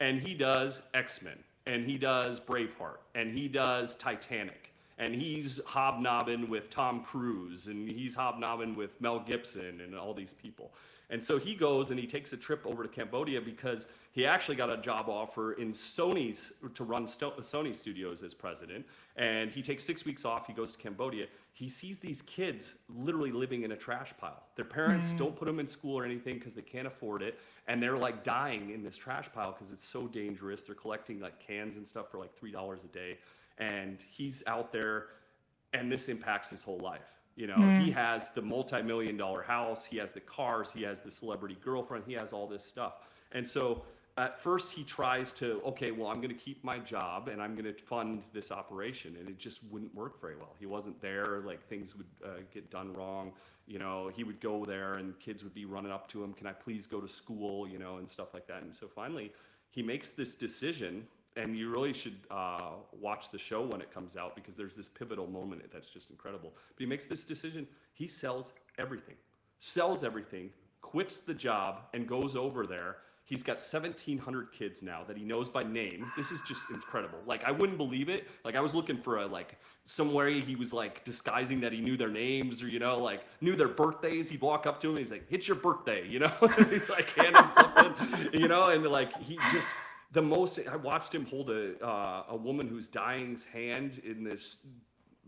And 0.00 0.20
he 0.20 0.34
does 0.34 0.82
X 0.92 1.22
Men, 1.22 1.38
and 1.66 1.86
he 1.86 1.96
does 1.96 2.38
Braveheart, 2.38 2.98
and 3.14 3.32
he 3.32 3.48
does 3.48 3.96
Titanic 3.96 4.74
and 4.98 5.14
he's 5.14 5.60
hobnobbing 5.66 6.48
with 6.48 6.70
Tom 6.70 7.02
Cruise 7.02 7.66
and 7.66 7.88
he's 7.88 8.14
hobnobbing 8.14 8.74
with 8.74 9.00
Mel 9.00 9.20
Gibson 9.20 9.80
and 9.80 9.94
all 9.94 10.14
these 10.14 10.32
people. 10.32 10.72
And 11.08 11.22
so 11.22 11.38
he 11.38 11.54
goes 11.54 11.90
and 11.90 12.00
he 12.00 12.06
takes 12.06 12.32
a 12.32 12.36
trip 12.36 12.66
over 12.66 12.82
to 12.82 12.88
Cambodia 12.88 13.40
because 13.40 13.86
he 14.10 14.26
actually 14.26 14.56
got 14.56 14.70
a 14.70 14.76
job 14.78 15.08
offer 15.08 15.52
in 15.52 15.72
Sony's 15.72 16.52
to 16.74 16.82
run 16.82 17.06
Sony 17.06 17.76
Studios 17.76 18.22
as 18.22 18.34
president. 18.34 18.84
And 19.16 19.50
he 19.50 19.62
takes 19.62 19.84
six 19.84 20.04
weeks 20.04 20.24
off. 20.24 20.46
He 20.48 20.52
goes 20.52 20.72
to 20.72 20.78
Cambodia. 20.78 21.26
He 21.52 21.68
sees 21.68 22.00
these 22.00 22.22
kids 22.22 22.74
literally 22.88 23.30
living 23.30 23.62
in 23.62 23.72
a 23.72 23.76
trash 23.76 24.14
pile. 24.18 24.42
Their 24.56 24.64
parents 24.64 25.10
mm. 25.10 25.18
don't 25.18 25.36
put 25.36 25.44
them 25.44 25.60
in 25.60 25.68
school 25.68 25.96
or 25.96 26.04
anything 26.04 26.38
because 26.38 26.54
they 26.54 26.62
can't 26.62 26.88
afford 26.88 27.22
it. 27.22 27.38
And 27.68 27.80
they're 27.80 27.98
like 27.98 28.24
dying 28.24 28.70
in 28.70 28.82
this 28.82 28.96
trash 28.96 29.28
pile 29.32 29.52
because 29.52 29.72
it's 29.72 29.86
so 29.86 30.08
dangerous. 30.08 30.64
They're 30.64 30.74
collecting 30.74 31.20
like 31.20 31.38
cans 31.38 31.76
and 31.76 31.86
stuff 31.86 32.10
for 32.10 32.18
like 32.18 32.36
$3 32.40 32.84
a 32.84 32.88
day 32.88 33.18
and 33.58 34.02
he's 34.10 34.42
out 34.46 34.72
there 34.72 35.06
and 35.72 35.90
this 35.90 36.08
impacts 36.08 36.50
his 36.50 36.62
whole 36.62 36.78
life 36.78 37.16
you 37.36 37.46
know? 37.46 37.56
Mm. 37.56 37.84
he 37.84 37.90
has 37.92 38.30
the 38.30 38.42
multi-million 38.42 39.16
dollar 39.16 39.42
house 39.42 39.84
he 39.84 39.98
has 39.98 40.12
the 40.12 40.20
cars 40.20 40.70
he 40.74 40.82
has 40.82 41.02
the 41.02 41.10
celebrity 41.10 41.56
girlfriend 41.62 42.04
he 42.06 42.14
has 42.14 42.32
all 42.32 42.46
this 42.46 42.64
stuff. 42.64 42.94
And 43.32 43.46
so 43.46 43.82
at 44.18 44.40
first 44.40 44.72
he 44.72 44.82
tries 44.82 45.32
to 45.34 45.60
okay 45.62 45.90
well 45.90 46.08
i'm 46.08 46.22
going 46.22 46.34
to 46.34 46.42
keep 46.42 46.64
my 46.64 46.78
job 46.78 47.28
and 47.28 47.42
i'm 47.42 47.54
going 47.54 47.66
to 47.66 47.82
fund 47.82 48.22
this 48.32 48.50
operation 48.50 49.14
and 49.20 49.28
it 49.28 49.38
just 49.38 49.60
wouldn't 49.70 49.94
work 49.94 50.20
very 50.20 50.36
well. 50.36 50.54
He 50.58 50.66
wasn't 50.66 51.00
there 51.02 51.42
like 51.44 51.62
things 51.68 51.94
would 51.94 52.06
uh, 52.24 52.28
get 52.52 52.70
done 52.70 52.92
wrong 52.94 53.32
you 53.68 53.80
know? 53.80 54.12
He 54.14 54.22
would 54.22 54.40
go 54.40 54.64
there 54.64 54.94
and 54.94 55.18
kids 55.18 55.42
would 55.42 55.54
be 55.54 55.64
running 55.64 55.92
up 55.92 56.08
to 56.08 56.24
him 56.24 56.32
can 56.32 56.46
i 56.46 56.52
please 56.52 56.86
go 56.86 57.00
to 57.00 57.08
school? 57.08 57.68
you 57.68 57.78
know 57.78 57.98
and 57.98 58.10
stuff 58.10 58.32
like 58.32 58.46
that. 58.46 58.62
And 58.62 58.74
so 58.74 58.88
finally 58.88 59.32
he 59.70 59.82
makes 59.82 60.12
this 60.12 60.34
decision 60.34 61.06
and 61.36 61.56
you 61.56 61.70
really 61.70 61.92
should 61.92 62.16
uh, 62.30 62.72
watch 62.98 63.30
the 63.30 63.38
show 63.38 63.62
when 63.62 63.80
it 63.80 63.92
comes 63.92 64.16
out 64.16 64.34
because 64.34 64.56
there's 64.56 64.74
this 64.74 64.88
pivotal 64.88 65.26
moment 65.26 65.62
that's 65.72 65.88
just 65.88 66.10
incredible. 66.10 66.52
But 66.54 66.80
he 66.80 66.86
makes 66.86 67.06
this 67.06 67.24
decision. 67.24 67.66
He 67.92 68.08
sells 68.08 68.54
everything, 68.78 69.16
sells 69.58 70.02
everything, 70.02 70.50
quits 70.80 71.20
the 71.20 71.34
job, 71.34 71.82
and 71.94 72.08
goes 72.08 72.36
over 72.36 72.66
there. 72.66 72.96
He's 73.24 73.42
got 73.42 73.56
1,700 73.56 74.52
kids 74.52 74.84
now 74.84 75.02
that 75.08 75.16
he 75.16 75.24
knows 75.24 75.48
by 75.48 75.64
name. 75.64 76.06
This 76.16 76.30
is 76.30 76.42
just 76.42 76.62
incredible. 76.70 77.18
Like 77.26 77.42
I 77.42 77.50
wouldn't 77.50 77.76
believe 77.76 78.08
it. 78.08 78.28
Like 78.44 78.54
I 78.54 78.60
was 78.60 78.72
looking 78.72 78.98
for 78.98 79.18
a 79.18 79.26
like 79.26 79.58
somewhere 79.82 80.28
he 80.28 80.54
was 80.54 80.72
like 80.72 81.04
disguising 81.04 81.60
that 81.62 81.72
he 81.72 81.80
knew 81.80 81.96
their 81.96 82.08
names 82.08 82.62
or 82.62 82.68
you 82.68 82.78
know 82.78 83.00
like 83.00 83.24
knew 83.40 83.56
their 83.56 83.66
birthdays. 83.66 84.28
He'd 84.28 84.40
walk 84.40 84.64
up 84.64 84.78
to 84.82 84.90
him 84.90 84.96
and 84.96 85.04
he's 85.04 85.10
like, 85.10 85.26
"It's 85.28 85.48
your 85.48 85.56
birthday," 85.56 86.06
you 86.06 86.20
know, 86.20 86.32
like 86.40 87.08
hand 87.16 87.36
him 87.36 87.48
something, 87.48 88.40
you 88.40 88.46
know, 88.46 88.68
and 88.68 88.84
like 88.84 89.12
he 89.20 89.36
just 89.52 89.66
the 90.12 90.22
most 90.22 90.58
I 90.70 90.76
watched 90.76 91.14
him 91.14 91.26
hold 91.26 91.50
a 91.50 91.82
uh, 91.84 92.24
a 92.30 92.36
woman 92.36 92.68
who's 92.68 92.88
dying's 92.88 93.44
hand 93.44 94.00
in 94.04 94.24
this 94.24 94.58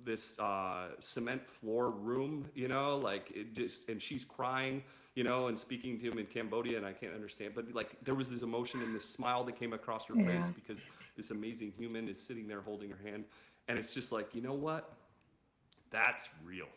this 0.04 0.38
uh, 0.38 0.88
cement 1.00 1.46
floor 1.46 1.90
room, 1.90 2.48
you 2.54 2.68
know, 2.68 2.96
like 2.96 3.30
it 3.34 3.54
just 3.54 3.88
and 3.88 4.00
she's 4.00 4.24
crying, 4.24 4.82
you 5.14 5.24
know, 5.24 5.48
and 5.48 5.58
speaking 5.58 5.98
to 5.98 6.10
him 6.10 6.18
in 6.18 6.26
Cambodia, 6.26 6.76
and 6.76 6.86
I 6.86 6.92
can't 6.92 7.14
understand, 7.14 7.52
but 7.54 7.72
like 7.74 7.96
there 8.04 8.14
was 8.14 8.30
this 8.30 8.42
emotion 8.42 8.82
and 8.82 8.94
this 8.94 9.04
smile 9.04 9.44
that 9.44 9.58
came 9.58 9.72
across 9.72 10.06
her 10.06 10.14
yeah. 10.16 10.26
face 10.26 10.50
because 10.54 10.82
this 11.16 11.30
amazing 11.30 11.72
human 11.76 12.08
is 12.08 12.20
sitting 12.20 12.46
there 12.46 12.60
holding 12.60 12.90
her 12.90 13.00
hand, 13.04 13.24
and 13.68 13.78
it's 13.78 13.92
just 13.92 14.12
like 14.12 14.34
you 14.34 14.40
know 14.40 14.54
what, 14.54 14.92
that's 15.90 16.28
real. 16.44 16.68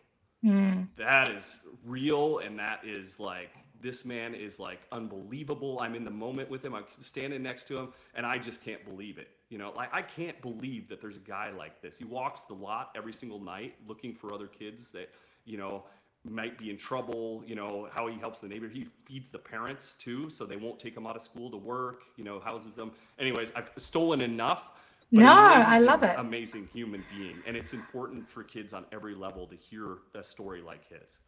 Mm. 0.43 0.87
That 0.97 1.29
is 1.29 1.57
real, 1.85 2.39
and 2.39 2.57
that 2.59 2.81
is 2.83 3.19
like 3.19 3.51
this 3.81 4.05
man 4.05 4.33
is 4.33 4.59
like 4.59 4.81
unbelievable. 4.91 5.79
I'm 5.79 5.95
in 5.95 6.03
the 6.03 6.11
moment 6.11 6.49
with 6.49 6.63
him. 6.63 6.73
I'm 6.73 6.85
standing 6.99 7.41
next 7.41 7.67
to 7.67 7.77
him, 7.77 7.93
and 8.15 8.25
I 8.25 8.37
just 8.37 8.63
can't 8.63 8.83
believe 8.85 9.17
it. 9.17 9.29
You 9.49 9.57
know, 9.57 9.73
like 9.75 9.89
I 9.93 10.01
can't 10.01 10.41
believe 10.41 10.87
that 10.89 11.01
there's 11.01 11.17
a 11.17 11.21
guy 11.21 11.51
like 11.51 11.81
this. 11.81 11.97
He 11.97 12.05
walks 12.05 12.41
the 12.41 12.53
lot 12.53 12.91
every 12.95 13.13
single 13.13 13.39
night 13.39 13.75
looking 13.87 14.13
for 14.13 14.33
other 14.33 14.47
kids 14.47 14.91
that, 14.91 15.09
you 15.45 15.57
know, 15.57 15.83
might 16.23 16.57
be 16.57 16.69
in 16.69 16.77
trouble. 16.77 17.43
You 17.45 17.55
know, 17.55 17.89
how 17.91 18.07
he 18.07 18.17
helps 18.17 18.39
the 18.41 18.47
neighbor. 18.47 18.69
He 18.69 18.87
feeds 19.05 19.31
the 19.31 19.39
parents 19.39 19.95
too, 19.95 20.29
so 20.29 20.45
they 20.45 20.57
won't 20.57 20.79
take 20.79 20.95
him 20.95 21.05
out 21.07 21.15
of 21.15 21.23
school 21.23 21.49
to 21.51 21.57
work. 21.57 22.03
You 22.17 22.23
know, 22.23 22.39
houses 22.39 22.75
them. 22.75 22.91
Anyways, 23.19 23.51
I've 23.55 23.69
stolen 23.77 24.21
enough. 24.21 24.71
no, 25.11 25.33
I 25.33 25.79
love 25.79 26.03
it. 26.03 26.15
Amazing 26.17 26.69
human 26.71 27.03
being, 27.15 27.37
and 27.45 27.57
it's 27.57 27.73
important 27.73 28.29
for 28.29 28.43
kids 28.43 28.73
on 28.73 28.85
every 28.91 29.15
level 29.15 29.47
to 29.47 29.55
hear 29.55 29.97
a 30.15 30.23
story 30.23 30.61
like 30.61 30.87
his. 30.87 31.19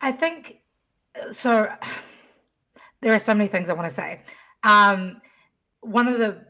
I 0.00 0.10
think 0.12 0.58
so 1.32 1.68
there 3.00 3.12
are 3.12 3.18
so 3.18 3.34
many 3.34 3.48
things 3.48 3.68
I 3.68 3.74
want 3.74 3.88
to 3.88 3.94
say. 3.94 4.22
Um, 4.62 5.20
one 5.80 6.08
of 6.08 6.18
the 6.18 6.44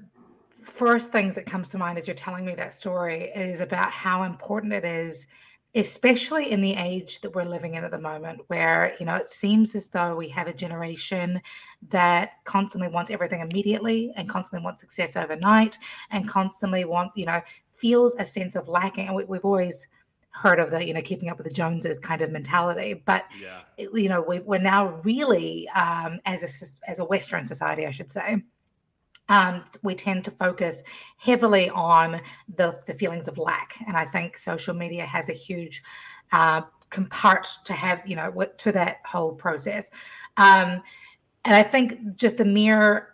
first 0.62 1.12
things 1.12 1.34
that 1.34 1.46
comes 1.46 1.70
to 1.70 1.78
mind 1.78 1.98
as 1.98 2.06
you're 2.06 2.14
telling 2.14 2.44
me 2.44 2.54
that 2.54 2.72
story 2.72 3.24
is 3.34 3.60
about 3.60 3.90
how 3.90 4.22
important 4.22 4.72
it 4.72 4.84
is 4.84 5.26
especially 5.74 6.50
in 6.50 6.60
the 6.60 6.74
age 6.74 7.20
that 7.20 7.34
we're 7.34 7.44
living 7.44 7.74
in 7.74 7.84
at 7.84 7.90
the 7.90 8.00
moment 8.00 8.40
where 8.48 8.94
you 9.00 9.06
know 9.06 9.16
it 9.16 9.30
seems 9.30 9.74
as 9.74 9.88
though 9.88 10.14
we 10.14 10.28
have 10.28 10.46
a 10.46 10.52
generation 10.52 11.40
that 11.88 12.32
constantly 12.44 12.88
wants 12.88 13.10
everything 13.10 13.40
immediately 13.40 14.12
and 14.16 14.28
constantly 14.28 14.62
wants 14.62 14.82
success 14.82 15.16
overnight 15.16 15.78
and 16.10 16.28
constantly 16.28 16.84
wants 16.84 17.16
you 17.16 17.24
know 17.24 17.40
feels 17.76 18.14
a 18.18 18.24
sense 18.24 18.54
of 18.54 18.68
lacking 18.68 19.06
and 19.06 19.16
we, 19.16 19.24
we've 19.24 19.44
always 19.44 19.88
heard 20.32 20.58
of 20.58 20.70
the 20.70 20.84
you 20.86 20.94
know 20.94 21.02
keeping 21.02 21.28
up 21.28 21.36
with 21.36 21.46
the 21.46 21.52
joneses 21.52 21.98
kind 21.98 22.22
of 22.22 22.30
mentality 22.30 22.94
but 22.94 23.26
yeah. 23.40 23.60
you 23.76 24.08
know 24.08 24.22
we, 24.22 24.40
are 24.40 24.58
now 24.58 24.88
really 25.04 25.68
um, 25.70 26.18
as 26.24 26.42
a 26.42 26.90
as 26.90 26.98
a 26.98 27.04
western 27.04 27.44
society 27.44 27.86
i 27.86 27.90
should 27.90 28.10
say 28.10 28.42
um, 29.28 29.64
we 29.82 29.94
tend 29.94 30.24
to 30.24 30.30
focus 30.30 30.82
heavily 31.16 31.70
on 31.70 32.20
the, 32.56 32.80
the 32.86 32.94
feelings 32.94 33.28
of 33.28 33.36
lack 33.36 33.76
and 33.86 33.96
i 33.96 34.04
think 34.06 34.36
social 34.36 34.74
media 34.74 35.04
has 35.04 35.28
a 35.28 35.34
huge 35.34 35.82
uh, 36.32 36.62
part 37.10 37.46
to 37.64 37.72
have 37.74 38.02
you 38.06 38.16
know 38.16 38.32
to 38.56 38.72
that 38.72 38.98
whole 39.04 39.34
process 39.34 39.90
um, 40.38 40.82
and 41.44 41.54
i 41.54 41.62
think 41.62 42.16
just 42.16 42.38
the 42.38 42.44
mere 42.44 43.11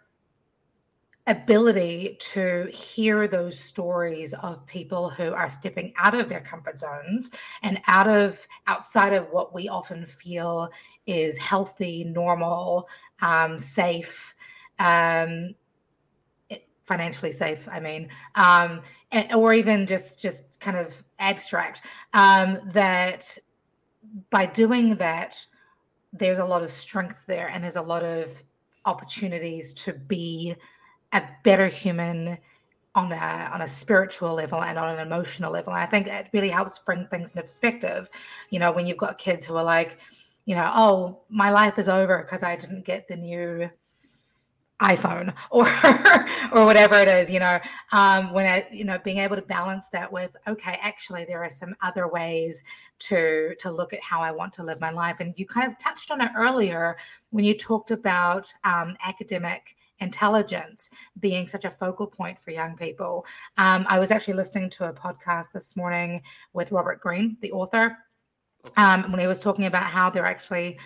ability 1.29 2.17
to 2.19 2.67
hear 2.73 3.29
those 3.29 3.59
stories 3.59 4.33
of 4.35 4.67
people 4.67 5.11
who 5.11 5.33
are 5.35 5.51
stepping 5.51 5.93
out 5.99 6.15
of 6.15 6.29
their 6.29 6.41
comfort 6.41 6.79
zones 6.79 7.31
and 7.63 7.79
out 7.87 8.09
of 8.09 8.45
outside 8.67 9.13
of 9.13 9.29
what 9.31 9.55
we 9.55 9.69
often 9.69 10.07
feel 10.07 10.71
is 11.07 11.37
healthy, 11.37 12.05
normal, 12.05 12.89
um, 13.21 13.59
safe, 13.59 14.35
um, 14.79 15.55
financially 16.85 17.31
safe. 17.31 17.69
I 17.71 17.79
mean, 17.79 18.09
um, 18.35 18.81
or 19.35 19.53
even 19.53 19.87
just 19.87 20.19
just 20.21 20.59
kind 20.61 20.79
of 20.79 21.05
abstract. 21.19 21.83
Um, 22.15 22.59
that 22.73 23.37
by 24.31 24.47
doing 24.47 24.97
that, 24.97 25.37
there's 26.15 26.39
a 26.39 26.45
lot 26.45 26.63
of 26.63 26.73
strength 26.73 27.27
there, 27.27 27.49
and 27.49 27.63
there's 27.63 27.77
a 27.77 27.83
lot 27.83 28.03
of 28.03 28.43
opportunities 28.87 29.75
to 29.75 29.93
be 29.93 30.57
a 31.13 31.23
better 31.43 31.67
human 31.67 32.39
on 32.95 33.13
a 33.13 33.51
on 33.53 33.63
a 33.63 33.69
spiritual 33.69 34.35
level 34.35 34.63
and 34.63 34.79
on 34.79 34.99
an 34.99 35.07
emotional 35.07 35.53
level. 35.53 35.73
And 35.73 35.83
I 35.83 35.87
think 35.87 36.07
it 36.07 36.29
really 36.33 36.49
helps 36.49 36.79
bring 36.79 37.07
things 37.07 37.31
into 37.33 37.43
perspective. 37.43 38.09
You 38.51 38.59
know, 38.59 38.73
when 38.73 38.87
you've 38.87 38.99
got 38.99 39.19
kids 39.19 39.47
who 39.47 39.57
are 39.57 39.65
like, 39.65 39.99
you 40.47 40.55
know, 40.55 40.71
oh, 40.75 41.21
my 41.29 41.51
life 41.51 41.79
is 41.79 41.89
over 41.89 42.23
because 42.23 42.43
I 42.43 42.57
didn't 42.57 42.85
get 42.85 43.07
the 43.07 43.17
new 43.17 43.71
iphone 44.83 45.35
or 45.51 45.67
or 46.53 46.65
whatever 46.65 46.95
it 46.95 47.09
is 47.09 47.31
you 47.31 47.41
know 47.41 47.59
um 47.93 48.33
when 48.33 48.47
i 48.47 48.67
you 48.71 48.85
know 48.85 48.99
being 49.05 49.19
able 49.19 49.35
to 49.35 49.43
balance 49.43 49.89
that 49.89 50.11
with 50.13 50.37
okay 50.47 50.79
actually 50.81 51.25
there 51.25 51.43
are 51.43 51.51
some 51.51 51.75
other 51.83 52.07
ways 52.07 52.63
to 52.99 53.55
to 53.59 53.71
look 53.71 53.93
at 53.93 54.03
how 54.03 54.21
i 54.21 54.31
want 54.31 54.53
to 54.53 54.63
live 54.63 54.81
my 54.81 54.91
life. 54.91 55.21
And 55.21 55.39
you 55.39 55.47
kind 55.47 55.71
of 55.71 55.79
touched 55.79 56.11
on 56.11 56.21
it 56.21 56.31
earlier 56.37 56.97
when 57.31 57.45
you 57.45 57.57
talked 57.57 57.91
about 57.91 58.53
um, 58.65 58.97
academic 59.05 59.77
intelligence 60.01 60.91
being 61.19 61.47
such 61.47 61.65
a 61.65 61.71
focal 61.71 62.07
point 62.07 62.39
for 62.39 62.53
young 62.53 62.77
people. 62.77 63.27
Um, 63.57 63.85
i 63.89 63.99
was 63.99 64.11
actually 64.11 64.35
listening 64.35 64.71
to 64.71 64.89
a 64.89 64.93
podcast 64.93 65.53
this 65.53 65.77
morning 65.77 66.23
with 66.53 66.73
robert 66.73 67.01
greene 67.01 67.37
the 67.41 67.53
author 67.53 67.97
um, 68.77 69.11
when 69.11 69.21
he 69.21 69.27
was 69.27 69.39
talking 69.39 69.67
about 69.67 69.85
how 69.85 70.11
they're 70.11 70.27
actually 70.27 70.79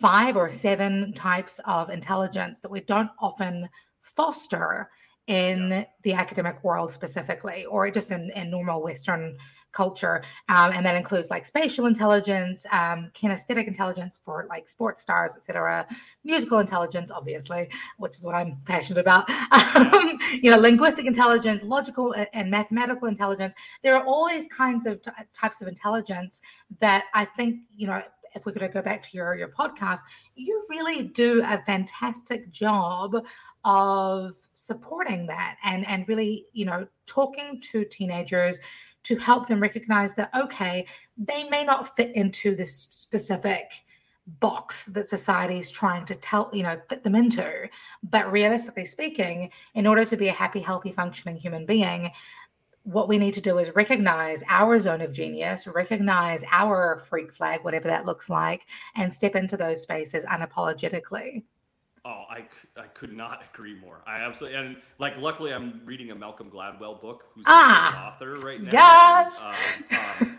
five 0.00 0.36
or 0.36 0.50
seven 0.50 1.12
types 1.14 1.58
of 1.64 1.88
intelligence 1.88 2.60
that 2.60 2.70
we 2.70 2.80
don't 2.82 3.10
often 3.18 3.68
foster 4.02 4.90
in 5.26 5.70
yeah. 5.70 5.84
the 6.02 6.12
academic 6.12 6.62
world 6.62 6.90
specifically 6.90 7.64
or 7.64 7.90
just 7.90 8.12
in, 8.12 8.30
in 8.36 8.50
normal 8.50 8.82
western 8.82 9.36
culture. 9.72 10.22
Um, 10.48 10.72
and 10.72 10.86
that 10.86 10.94
includes 10.94 11.28
like 11.28 11.44
spatial 11.44 11.86
intelligence 11.86 12.64
um, 12.72 13.10
kinesthetic 13.14 13.66
intelligence 13.66 14.18
for 14.22 14.46
like 14.48 14.68
sports 14.68 15.02
stars 15.02 15.36
etc 15.36 15.86
musical 16.24 16.60
intelligence 16.60 17.10
obviously 17.10 17.68
which 17.98 18.16
is 18.16 18.24
what 18.24 18.34
i'm 18.34 18.56
passionate 18.64 19.00
about. 19.00 19.28
Um, 19.76 20.18
you 20.42 20.50
know 20.50 20.56
linguistic 20.56 21.06
intelligence 21.06 21.62
logical 21.62 22.14
and 22.32 22.50
mathematical 22.50 23.08
intelligence. 23.08 23.52
There 23.82 23.94
are 23.94 24.04
all 24.04 24.28
these 24.28 24.48
kinds 24.48 24.86
of 24.86 25.02
t- 25.02 25.10
types 25.34 25.60
of 25.60 25.68
intelligence 25.68 26.40
that 26.78 27.04
i 27.14 27.24
think 27.24 27.60
you 27.74 27.86
know 27.86 28.02
if 28.36 28.46
we're 28.46 28.52
going 28.52 28.68
to 28.68 28.72
go 28.72 28.82
back 28.82 29.02
to 29.02 29.16
your 29.16 29.34
your 29.34 29.48
podcast, 29.48 30.00
you 30.34 30.64
really 30.70 31.08
do 31.08 31.42
a 31.44 31.62
fantastic 31.64 32.50
job 32.50 33.16
of 33.64 34.34
supporting 34.54 35.26
that 35.26 35.56
and 35.64 35.86
and 35.86 36.08
really 36.08 36.46
you 36.52 36.64
know 36.64 36.86
talking 37.06 37.60
to 37.60 37.84
teenagers 37.84 38.60
to 39.02 39.16
help 39.16 39.48
them 39.48 39.60
recognize 39.60 40.14
that 40.14 40.30
okay 40.34 40.86
they 41.16 41.48
may 41.48 41.64
not 41.64 41.96
fit 41.96 42.14
into 42.14 42.54
this 42.54 42.88
specific 42.90 43.84
box 44.40 44.86
that 44.86 45.08
society 45.08 45.58
is 45.58 45.70
trying 45.70 46.04
to 46.04 46.14
tell 46.16 46.50
you 46.52 46.62
know 46.62 46.80
fit 46.88 47.02
them 47.02 47.14
into. 47.14 47.68
But 48.02 48.30
realistically 48.30 48.84
speaking 48.84 49.50
in 49.74 49.86
order 49.86 50.04
to 50.04 50.16
be 50.16 50.28
a 50.28 50.32
happy 50.32 50.60
healthy 50.60 50.92
functioning 50.92 51.36
human 51.36 51.64
being 51.64 52.10
what 52.86 53.08
we 53.08 53.18
need 53.18 53.34
to 53.34 53.40
do 53.40 53.58
is 53.58 53.74
recognize 53.74 54.44
our 54.48 54.78
zone 54.78 55.00
of 55.00 55.12
genius, 55.12 55.66
recognize 55.66 56.44
our 56.52 56.98
freak 56.98 57.32
flag, 57.32 57.64
whatever 57.64 57.88
that 57.88 58.06
looks 58.06 58.30
like, 58.30 58.66
and 58.94 59.12
step 59.12 59.34
into 59.34 59.56
those 59.56 59.82
spaces 59.82 60.24
unapologetically. 60.24 61.42
Oh, 62.04 62.22
I, 62.30 62.44
I 62.76 62.86
could 62.94 63.12
not 63.12 63.42
agree 63.52 63.74
more. 63.74 64.02
I 64.06 64.20
absolutely 64.20 64.56
and 64.56 64.76
like 65.00 65.18
luckily 65.18 65.52
I'm 65.52 65.80
reading 65.84 66.12
a 66.12 66.14
Malcolm 66.14 66.48
Gladwell 66.48 67.00
book 67.02 67.24
who's 67.34 67.42
ah, 67.48 68.12
author 68.12 68.38
right 68.38 68.62
now. 68.62 68.70
Yes. 68.72 69.42
And, 69.42 69.84
uh, 69.90 70.24
um, 70.24 70.38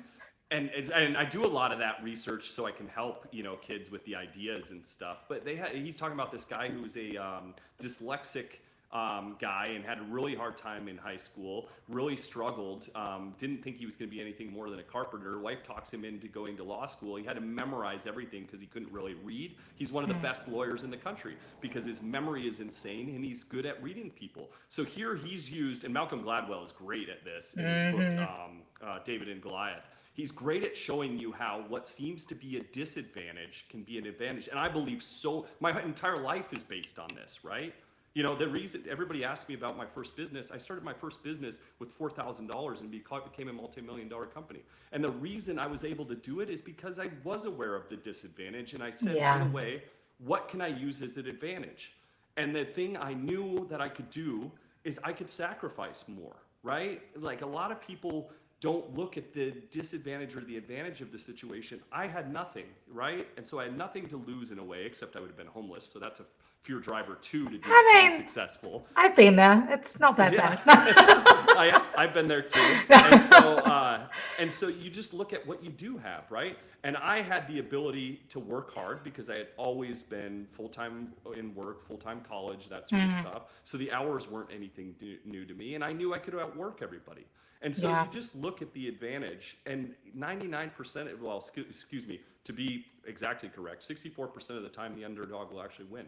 and, 0.51 0.69
and 0.91 1.17
I 1.17 1.25
do 1.25 1.43
a 1.43 1.47
lot 1.47 1.73
of 1.73 1.79
that 1.79 2.01
research 2.01 2.51
so 2.51 2.65
I 2.65 2.71
can 2.71 2.87
help 2.87 3.27
you 3.33 3.43
know 3.43 3.57
kids 3.57 3.91
with 3.91 4.05
the 4.05 4.15
ideas 4.15 4.71
and 4.71 4.85
stuff. 4.85 5.25
But 5.27 5.43
they 5.43 5.57
ha- 5.57 5.73
he's 5.73 5.97
talking 5.97 6.13
about 6.13 6.31
this 6.31 6.45
guy 6.45 6.69
who's 6.69 6.95
a 6.95 7.17
um, 7.17 7.53
dyslexic 7.83 8.59
um, 8.91 9.35
guy 9.39 9.71
and 9.75 9.83
had 9.83 9.99
a 9.99 10.03
really 10.03 10.33
hard 10.33 10.57
time 10.57 10.87
in 10.87 10.97
high 10.97 11.17
school, 11.17 11.67
really 11.89 12.15
struggled, 12.15 12.87
um, 12.95 13.33
didn't 13.37 13.61
think 13.63 13.77
he 13.77 13.85
was 13.85 13.95
going 13.95 14.09
to 14.09 14.15
be 14.15 14.21
anything 14.21 14.51
more 14.51 14.69
than 14.69 14.79
a 14.79 14.83
carpenter. 14.83 15.39
Wife 15.39 15.63
talks 15.63 15.93
him 15.93 16.05
into 16.05 16.27
going 16.27 16.55
to 16.57 16.63
law 16.63 16.85
school. 16.85 17.17
He 17.17 17.25
had 17.25 17.35
to 17.35 17.41
memorize 17.41 18.07
everything 18.07 18.43
because 18.43 18.61
he 18.61 18.65
couldn't 18.67 18.91
really 18.91 19.15
read. 19.15 19.55
He's 19.75 19.91
one 19.91 20.03
of 20.03 20.09
the 20.09 20.15
mm. 20.15 20.21
best 20.21 20.47
lawyers 20.47 20.83
in 20.83 20.89
the 20.89 20.97
country 20.97 21.35
because 21.59 21.85
his 21.85 22.01
memory 22.01 22.47
is 22.47 22.59
insane 22.59 23.09
and 23.09 23.23
he's 23.23 23.43
good 23.43 23.65
at 23.65 23.81
reading 23.83 24.09
people. 24.09 24.51
So 24.69 24.83
here 24.83 25.15
he's 25.15 25.51
used, 25.51 25.83
and 25.83 25.93
Malcolm 25.93 26.23
Gladwell 26.23 26.63
is 26.63 26.71
great 26.71 27.09
at 27.09 27.25
this 27.25 27.53
in 27.55 27.65
his 27.65 27.81
mm-hmm. 27.81 28.17
book, 28.17 28.29
um, 28.29 28.61
uh, 28.81 28.99
David 29.03 29.27
and 29.27 29.41
Goliath. 29.41 29.83
He's 30.13 30.31
great 30.31 30.63
at 30.63 30.75
showing 30.75 31.19
you 31.19 31.31
how 31.31 31.63
what 31.67 31.87
seems 31.87 32.25
to 32.25 32.35
be 32.35 32.57
a 32.57 32.63
disadvantage 32.73 33.65
can 33.69 33.83
be 33.83 33.99
an 33.99 34.07
advantage. 34.07 34.47
And 34.47 34.57
I 34.57 34.67
believe 34.67 35.03
so, 35.03 35.45
my 35.59 35.79
entire 35.83 36.19
life 36.19 36.51
is 36.53 36.63
based 36.63 36.97
on 36.97 37.07
this, 37.13 37.43
right? 37.43 37.75
You 38.17 38.23
know, 38.23 38.35
the 38.35 38.47
reason 38.47 38.83
everybody 38.89 39.23
asked 39.23 39.47
me 39.47 39.53
about 39.53 39.77
my 39.77 39.85
first 39.85 40.15
business, 40.15 40.49
I 40.51 40.57
started 40.57 40.83
my 40.83 40.91
first 40.91 41.21
business 41.21 41.59
with 41.77 41.95
$4,000 41.95 42.81
and 42.81 42.89
became 42.89 43.47
a 43.47 43.53
multi 43.53 43.79
million 43.79 44.09
dollar 44.09 44.25
company. 44.25 44.61
And 44.91 45.03
the 45.03 45.11
reason 45.11 45.59
I 45.59 45.67
was 45.67 45.83
able 45.83 46.03
to 46.05 46.15
do 46.15 46.39
it 46.39 46.49
is 46.49 46.59
because 46.59 46.97
I 46.97 47.11
was 47.23 47.45
aware 47.45 47.75
of 47.75 47.87
the 47.89 47.95
disadvantage. 47.95 48.73
And 48.73 48.81
I 48.81 48.89
said, 48.89 49.17
yeah. 49.17 49.37
by 49.37 49.43
the 49.43 49.51
way, 49.51 49.83
what 50.17 50.49
can 50.49 50.61
I 50.61 50.67
use 50.69 51.03
as 51.03 51.17
an 51.17 51.27
advantage? 51.27 51.93
And 52.37 52.55
the 52.55 52.65
thing 52.65 52.97
I 52.97 53.13
knew 53.13 53.67
that 53.69 53.81
I 53.81 53.89
could 53.89 54.09
do 54.09 54.51
is 54.83 54.99
I 55.03 55.13
could 55.13 55.29
sacrifice 55.29 56.05
more, 56.07 56.37
right? 56.63 57.03
Like 57.15 57.43
a 57.43 57.45
lot 57.45 57.71
of 57.71 57.79
people 57.79 58.31
don't 58.61 58.97
look 58.97 59.17
at 59.17 59.31
the 59.31 59.53
disadvantage 59.69 60.35
or 60.35 60.41
the 60.41 60.57
advantage 60.57 61.01
of 61.01 61.11
the 61.11 61.19
situation. 61.19 61.81
I 61.91 62.07
had 62.07 62.33
nothing, 62.33 62.65
right? 62.91 63.27
And 63.37 63.45
so 63.45 63.59
I 63.59 63.65
had 63.65 63.77
nothing 63.77 64.07
to 64.07 64.17
lose 64.17 64.49
in 64.49 64.57
a 64.57 64.63
way, 64.63 64.87
except 64.87 65.15
I 65.15 65.19
would 65.19 65.29
have 65.29 65.37
been 65.37 65.45
homeless. 65.45 65.87
So 65.87 65.99
that's 65.99 66.19
a 66.19 66.25
Fear 66.67 66.79
Driver 66.79 67.17
2 67.21 67.45
to 67.45 67.51
be 67.51 67.59
I 67.63 68.09
mean, 68.09 68.17
successful. 68.17 68.85
I've 68.93 69.15
been 69.15 69.37
there. 69.37 69.65
It's 69.71 70.01
not 70.01 70.17
that 70.17 70.33
yeah. 70.33 70.55
bad. 70.55 70.61
I, 70.67 71.81
I've 71.97 72.13
been 72.13 72.27
there 72.27 72.41
too. 72.41 72.59
And 72.89 73.23
so, 73.23 73.59
uh, 73.59 74.07
and 74.37 74.51
so 74.51 74.67
you 74.67 74.89
just 74.89 75.13
look 75.13 75.31
at 75.31 75.47
what 75.47 75.63
you 75.63 75.69
do 75.69 75.97
have, 75.97 76.29
right? 76.29 76.57
And 76.83 76.97
I 76.97 77.21
had 77.21 77.47
the 77.47 77.59
ability 77.59 78.21
to 78.31 78.39
work 78.39 78.73
hard 78.73 79.01
because 79.05 79.29
I 79.29 79.37
had 79.37 79.47
always 79.55 80.03
been 80.03 80.45
full 80.51 80.67
time 80.67 81.13
in 81.37 81.55
work, 81.55 81.87
full 81.87 81.97
time 81.97 82.19
college, 82.27 82.67
that 82.67 82.89
sort 82.89 83.01
mm-hmm. 83.01 83.15
of 83.15 83.31
stuff. 83.31 83.41
So 83.63 83.77
the 83.77 83.89
hours 83.93 84.29
weren't 84.29 84.49
anything 84.53 84.93
new 85.23 85.45
to 85.45 85.53
me. 85.53 85.75
And 85.75 85.85
I 85.85 85.93
knew 85.93 86.13
I 86.13 86.19
could 86.19 86.35
outwork 86.35 86.81
everybody. 86.81 87.27
And 87.61 87.73
so 87.73 87.87
yeah. 87.87 88.03
you 88.03 88.11
just 88.11 88.35
look 88.35 88.61
at 88.61 88.73
the 88.73 88.87
advantage, 88.87 89.57
and 89.65 89.93
99%, 90.15 91.11
of, 91.11 91.21
well, 91.21 91.43
excuse 91.55 92.05
me, 92.05 92.19
to 92.43 92.53
be 92.53 92.85
exactly 93.07 93.49
correct, 93.49 93.87
64% 93.87 94.51
of 94.51 94.63
the 94.63 94.69
time 94.69 94.95
the 94.95 95.03
underdog 95.03 95.51
will 95.51 95.61
actually 95.61 95.85
win. 95.85 96.05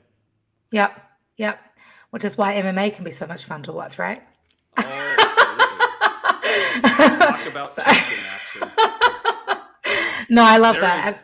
Yep. 0.72 1.02
Yep. 1.38 1.60
Which 2.12 2.24
is 2.24 2.38
why 2.38 2.54
MMA 2.56 2.96
can 2.96 3.04
be 3.04 3.12
so 3.12 3.28
much 3.28 3.46
fun 3.46 3.64
to 3.64 3.72
watch, 3.72 4.00
right? 4.00 4.24
Oh, 4.78 5.16
Talk 6.82 7.48
about 7.52 7.78
action. 7.80 8.18
no, 10.30 10.44
I 10.44 10.58
love 10.58 10.76
there 10.76 10.84
that. 10.84 11.14
Is, 11.14 11.22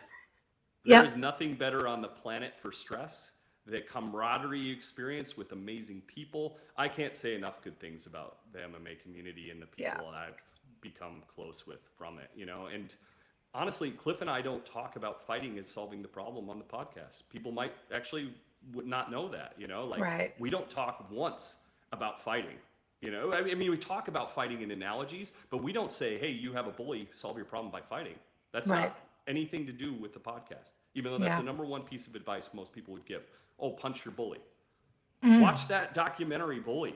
yep. 0.84 1.04
is 1.06 1.16
nothing 1.16 1.54
better 1.54 1.86
on 1.88 2.02
the 2.02 2.08
planet 2.08 2.54
for 2.60 2.72
stress. 2.72 3.32
The 3.66 3.80
camaraderie 3.80 4.60
you 4.60 4.72
experience 4.72 5.36
with 5.36 5.52
amazing 5.52 6.02
people. 6.06 6.58
I 6.76 6.86
can't 6.88 7.16
say 7.16 7.34
enough 7.34 7.62
good 7.62 7.80
things 7.80 8.06
about 8.06 8.38
the 8.52 8.60
MMA 8.60 9.02
community 9.02 9.50
and 9.50 9.60
the 9.60 9.66
people 9.66 10.10
yeah. 10.12 10.28
I've 10.28 10.40
become 10.80 11.22
close 11.34 11.66
with 11.66 11.80
from 11.98 12.18
it, 12.18 12.30
you 12.36 12.46
know, 12.46 12.66
and 12.72 12.94
honestly, 13.56 13.90
Cliff 13.90 14.20
and 14.20 14.30
I 14.30 14.40
don't 14.40 14.64
talk 14.64 14.94
about 14.96 15.26
fighting 15.26 15.58
as 15.58 15.66
solving 15.66 16.02
the 16.02 16.08
problem 16.08 16.48
on 16.48 16.58
the 16.58 16.64
podcast. 16.64 17.22
People 17.30 17.50
might 17.50 17.72
actually 17.92 18.32
would 18.72 18.86
not 18.86 19.10
know 19.10 19.28
that, 19.28 19.54
you 19.58 19.66
know, 19.66 19.84
like 19.84 20.00
right. 20.00 20.34
we 20.38 20.50
don't 20.50 20.68
talk 20.68 21.06
once 21.10 21.56
about 21.92 22.22
fighting. 22.22 22.56
You 23.00 23.10
know, 23.10 23.32
I 23.32 23.42
mean, 23.42 23.70
we 23.70 23.76
talk 23.76 24.08
about 24.08 24.34
fighting 24.34 24.62
in 24.62 24.70
analogies, 24.70 25.32
but 25.50 25.62
we 25.62 25.72
don't 25.72 25.92
say, 25.92 26.18
"Hey, 26.18 26.30
you 26.30 26.52
have 26.54 26.66
a 26.66 26.70
bully, 26.70 27.08
solve 27.12 27.36
your 27.36 27.44
problem 27.44 27.70
by 27.70 27.82
fighting." 27.82 28.14
That's 28.52 28.68
right. 28.68 28.84
not 28.84 28.98
anything 29.28 29.66
to 29.66 29.72
do 29.72 29.92
with 29.94 30.14
the 30.14 30.18
podcast. 30.18 30.72
Even 30.94 31.12
though 31.12 31.18
that's 31.18 31.28
yeah. 31.28 31.38
the 31.38 31.44
number 31.44 31.64
one 31.64 31.82
piece 31.82 32.06
of 32.06 32.14
advice 32.14 32.48
most 32.54 32.72
people 32.72 32.94
would 32.94 33.04
give. 33.04 33.22
Oh, 33.60 33.70
punch 33.70 34.04
your 34.04 34.12
bully. 34.12 34.40
Mm. 35.22 35.40
Watch 35.40 35.68
that 35.68 35.94
documentary, 35.94 36.60
Bully. 36.60 36.94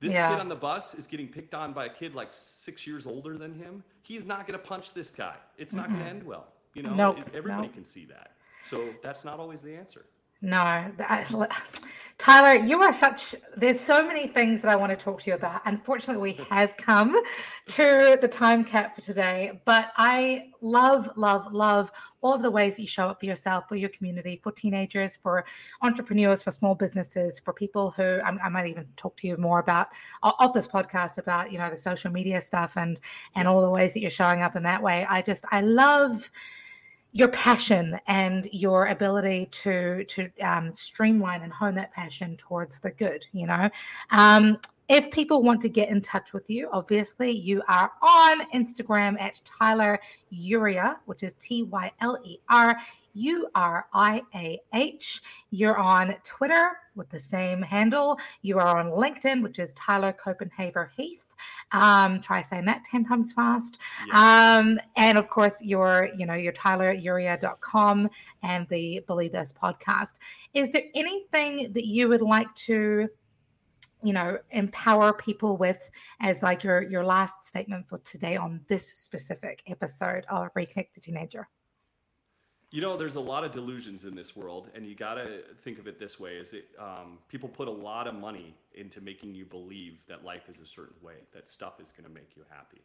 This 0.00 0.12
yeah. 0.12 0.30
kid 0.30 0.40
on 0.40 0.48
the 0.48 0.54
bus 0.54 0.94
is 0.94 1.06
getting 1.06 1.28
picked 1.28 1.54
on 1.54 1.72
by 1.72 1.86
a 1.86 1.88
kid 1.88 2.14
like 2.14 2.28
six 2.32 2.86
years 2.86 3.06
older 3.06 3.38
than 3.38 3.54
him. 3.54 3.82
He's 4.02 4.26
not 4.26 4.46
going 4.46 4.58
to 4.58 4.64
punch 4.64 4.92
this 4.92 5.10
guy. 5.10 5.36
It's 5.56 5.72
not 5.72 5.86
mm-hmm. 5.86 5.94
going 5.94 6.04
to 6.04 6.10
end 6.10 6.22
well. 6.24 6.46
You 6.74 6.82
know, 6.82 6.94
nope. 6.94 7.18
everybody 7.32 7.68
nope. 7.68 7.74
can 7.74 7.84
see 7.84 8.04
that. 8.06 8.32
So 8.62 8.90
that's 9.02 9.24
not 9.24 9.38
always 9.38 9.60
the 9.60 9.74
answer. 9.74 10.04
No, 10.44 10.92
Tyler, 12.18 12.54
you 12.54 12.80
are 12.82 12.92
such. 12.92 13.34
There's 13.56 13.80
so 13.80 14.06
many 14.06 14.28
things 14.28 14.60
that 14.62 14.70
I 14.70 14.76
want 14.76 14.90
to 14.90 14.96
talk 14.96 15.22
to 15.22 15.30
you 15.30 15.34
about. 15.34 15.62
Unfortunately, 15.64 16.32
we 16.32 16.44
have 16.44 16.76
come 16.76 17.18
to 17.68 18.18
the 18.20 18.28
time 18.28 18.62
cap 18.62 18.94
for 18.94 19.00
today, 19.00 19.60
but 19.64 19.90
I 19.96 20.50
love, 20.60 21.08
love, 21.16 21.52
love 21.52 21.90
all 22.20 22.34
of 22.34 22.42
the 22.42 22.50
ways 22.50 22.76
that 22.76 22.82
you 22.82 22.88
show 22.88 23.08
up 23.08 23.20
for 23.20 23.26
yourself, 23.26 23.68
for 23.68 23.76
your 23.76 23.88
community, 23.88 24.38
for 24.42 24.52
teenagers, 24.52 25.16
for 25.16 25.46
entrepreneurs, 25.80 26.42
for 26.42 26.50
small 26.50 26.74
businesses, 26.74 27.40
for 27.40 27.54
people 27.54 27.90
who 27.90 28.20
I, 28.22 28.36
I 28.44 28.48
might 28.50 28.68
even 28.68 28.86
talk 28.96 29.16
to 29.16 29.26
you 29.26 29.38
more 29.38 29.60
about 29.60 29.88
of 30.22 30.52
this 30.52 30.68
podcast 30.68 31.16
about 31.16 31.52
you 31.52 31.58
know 31.58 31.70
the 31.70 31.76
social 31.76 32.12
media 32.12 32.40
stuff 32.42 32.76
and 32.76 33.00
and 33.34 33.48
all 33.48 33.62
the 33.62 33.70
ways 33.70 33.94
that 33.94 34.00
you're 34.00 34.10
showing 34.10 34.42
up 34.42 34.56
in 34.56 34.62
that 34.64 34.82
way. 34.82 35.06
I 35.08 35.22
just 35.22 35.46
I 35.50 35.62
love 35.62 36.30
your 37.14 37.28
passion 37.28 37.98
and 38.08 38.48
your 38.52 38.86
ability 38.86 39.46
to 39.52 40.04
to 40.04 40.28
um, 40.42 40.72
streamline 40.72 41.42
and 41.42 41.52
hone 41.52 41.74
that 41.74 41.92
passion 41.92 42.36
towards 42.36 42.80
the 42.80 42.90
good 42.90 43.24
you 43.32 43.46
know 43.46 43.70
um, 44.10 44.58
if 44.88 45.10
people 45.10 45.42
want 45.42 45.60
to 45.62 45.68
get 45.68 45.88
in 45.88 46.02
touch 46.02 46.34
with 46.34 46.50
you, 46.50 46.68
obviously 46.70 47.30
you 47.30 47.62
are 47.68 47.90
on 48.02 48.50
Instagram 48.50 49.18
at 49.18 49.40
Tyler 49.44 49.98
Uriah, 50.28 50.98
which 51.06 51.22
is 51.22 51.32
T 51.34 51.62
Y 51.62 51.90
L 52.02 52.18
E 52.22 52.38
R 52.50 52.78
U 53.14 53.48
R 53.54 53.86
I 53.94 54.22
A 54.34 54.60
H. 54.74 55.22
You're 55.50 55.78
on 55.78 56.14
Twitter 56.22 56.72
with 56.96 57.08
the 57.08 57.18
same 57.18 57.62
handle. 57.62 58.18
You 58.42 58.58
are 58.58 58.78
on 58.78 58.90
LinkedIn, 58.90 59.42
which 59.42 59.58
is 59.58 59.72
Tyler 59.72 60.12
Copenhaver 60.12 60.90
Heath. 60.96 61.23
Um, 61.72 62.20
try 62.20 62.42
saying 62.42 62.64
that 62.66 62.84
10 62.84 63.04
times 63.04 63.32
fast. 63.32 63.78
Yeah. 64.06 64.58
Um, 64.58 64.78
and 64.96 65.18
of 65.18 65.28
course, 65.28 65.62
your, 65.62 66.10
you 66.16 66.26
know, 66.26 66.34
your 66.34 66.52
tyleruriah.com 66.52 68.10
and 68.42 68.68
the 68.68 69.04
Bully 69.06 69.28
This 69.28 69.52
podcast. 69.52 70.14
Is 70.52 70.70
there 70.70 70.84
anything 70.94 71.72
that 71.72 71.86
you 71.86 72.08
would 72.08 72.22
like 72.22 72.52
to 72.54 73.08
you 74.02 74.12
know 74.12 74.36
empower 74.50 75.14
people 75.14 75.56
with 75.56 75.90
as 76.20 76.42
like 76.42 76.62
your 76.62 76.82
your 76.82 77.04
last 77.04 77.42
statement 77.48 77.88
for 77.88 77.98
today 78.00 78.36
on 78.36 78.60
this 78.68 78.86
specific 78.86 79.62
episode 79.66 80.26
of 80.28 80.52
reconnect 80.52 80.92
the 80.94 81.00
teenager 81.00 81.48
you 82.74 82.80
know, 82.80 82.96
there's 82.96 83.14
a 83.14 83.20
lot 83.20 83.44
of 83.44 83.52
delusions 83.52 84.04
in 84.04 84.16
this 84.16 84.34
world, 84.34 84.68
and 84.74 84.84
you 84.84 84.96
got 84.96 85.14
to 85.14 85.42
think 85.62 85.78
of 85.78 85.86
it 85.86 86.00
this 86.00 86.18
way: 86.18 86.32
is 86.32 86.52
it 86.54 86.64
um, 86.76 87.18
people 87.28 87.48
put 87.48 87.68
a 87.68 87.70
lot 87.70 88.08
of 88.08 88.16
money 88.16 88.52
into 88.74 89.00
making 89.00 89.32
you 89.32 89.44
believe 89.44 89.98
that 90.08 90.24
life 90.24 90.48
is 90.48 90.58
a 90.58 90.66
certain 90.66 90.96
way, 91.00 91.14
that 91.32 91.48
stuff 91.48 91.74
is 91.80 91.92
going 91.96 92.02
to 92.02 92.12
make 92.12 92.32
you 92.34 92.42
happy. 92.50 92.80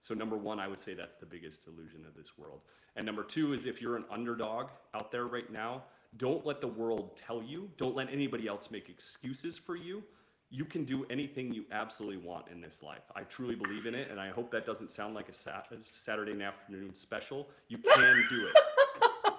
So 0.00 0.14
number 0.14 0.38
one, 0.38 0.58
I 0.58 0.66
would 0.66 0.80
say 0.80 0.94
that's 0.94 1.16
the 1.16 1.26
biggest 1.26 1.62
delusion 1.62 2.06
of 2.06 2.14
this 2.16 2.38
world. 2.38 2.60
And 2.96 3.04
number 3.04 3.22
two 3.22 3.52
is 3.52 3.66
if 3.66 3.82
you're 3.82 3.96
an 3.96 4.06
underdog 4.10 4.68
out 4.94 5.12
there 5.12 5.26
right 5.26 5.52
now, 5.52 5.82
don't 6.16 6.46
let 6.46 6.62
the 6.62 6.68
world 6.68 7.14
tell 7.14 7.42
you, 7.42 7.68
don't 7.76 7.94
let 7.94 8.10
anybody 8.10 8.48
else 8.48 8.70
make 8.70 8.88
excuses 8.88 9.58
for 9.58 9.76
you. 9.76 10.02
You 10.48 10.64
can 10.64 10.84
do 10.84 11.04
anything 11.10 11.52
you 11.52 11.66
absolutely 11.70 12.26
want 12.26 12.46
in 12.50 12.62
this 12.62 12.82
life. 12.82 13.02
I 13.14 13.24
truly 13.24 13.56
believe 13.56 13.84
in 13.84 13.94
it, 13.94 14.10
and 14.10 14.18
I 14.18 14.30
hope 14.30 14.50
that 14.52 14.64
doesn't 14.64 14.90
sound 14.90 15.14
like 15.14 15.28
a, 15.28 15.50
a 15.50 15.76
Saturday 15.82 16.42
afternoon 16.42 16.94
special. 16.94 17.48
You 17.68 17.76
can 17.76 18.24
do 18.30 18.46
it 18.46 18.56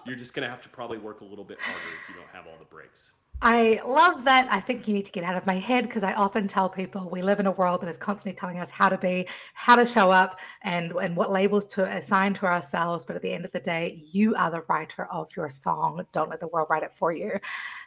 you're 0.06 0.16
just 0.16 0.34
going 0.34 0.44
to 0.44 0.50
have 0.50 0.62
to 0.64 0.70
probably 0.70 0.98
work 0.98 1.22
a 1.22 1.26
little 1.26 1.46
bit 1.46 1.60
harder 1.60 1.80
if 1.80 2.10
you 2.10 2.16
don't 2.16 2.30
have 2.34 2.46
all 2.48 2.58
the 2.60 2.66
breaks. 2.66 3.12
I 3.42 3.82
love 3.86 4.24
that. 4.24 4.48
I 4.50 4.62
think 4.62 4.88
you 4.88 4.94
need 4.94 5.06
to 5.08 5.12
get 5.12 5.24
out 5.24 5.36
of 5.36 5.46
my 5.46 5.60
head 5.60 5.84
because 5.84 6.04
I 6.04 6.14
often 6.14 6.48
tell 6.48 6.70
people 6.70 7.10
we 7.12 7.22
live 7.22 7.42
in 7.42 7.48
a 7.48 7.52
world 7.52 7.82
that 7.82 7.90
is 7.90 7.98
constantly 7.98 8.38
telling 8.38 8.60
us 8.60 8.70
how 8.70 8.88
to 8.88 8.98
be, 8.98 9.28
how 9.54 9.76
to 9.76 9.86
show 9.86 10.10
up, 10.10 10.40
and 10.64 10.94
and 10.94 11.18
what 11.18 11.32
labels 11.32 11.66
to 11.66 11.84
assign 11.84 12.34
to 12.36 12.46
ourselves. 12.46 13.04
But 13.04 13.18
at 13.18 13.22
the 13.22 13.34
end 13.34 13.44
of 13.44 13.52
the 13.52 13.60
day, 13.60 14.04
you 14.12 14.34
are 14.36 14.50
the 14.50 14.62
writer 14.70 15.06
of 15.12 15.28
your 15.36 15.50
song. 15.50 16.06
Don't 16.14 16.30
let 16.30 16.40
the 16.40 16.48
world 16.48 16.68
write 16.70 16.84
it 16.84 16.94
for 16.94 17.12
you. 17.12 17.34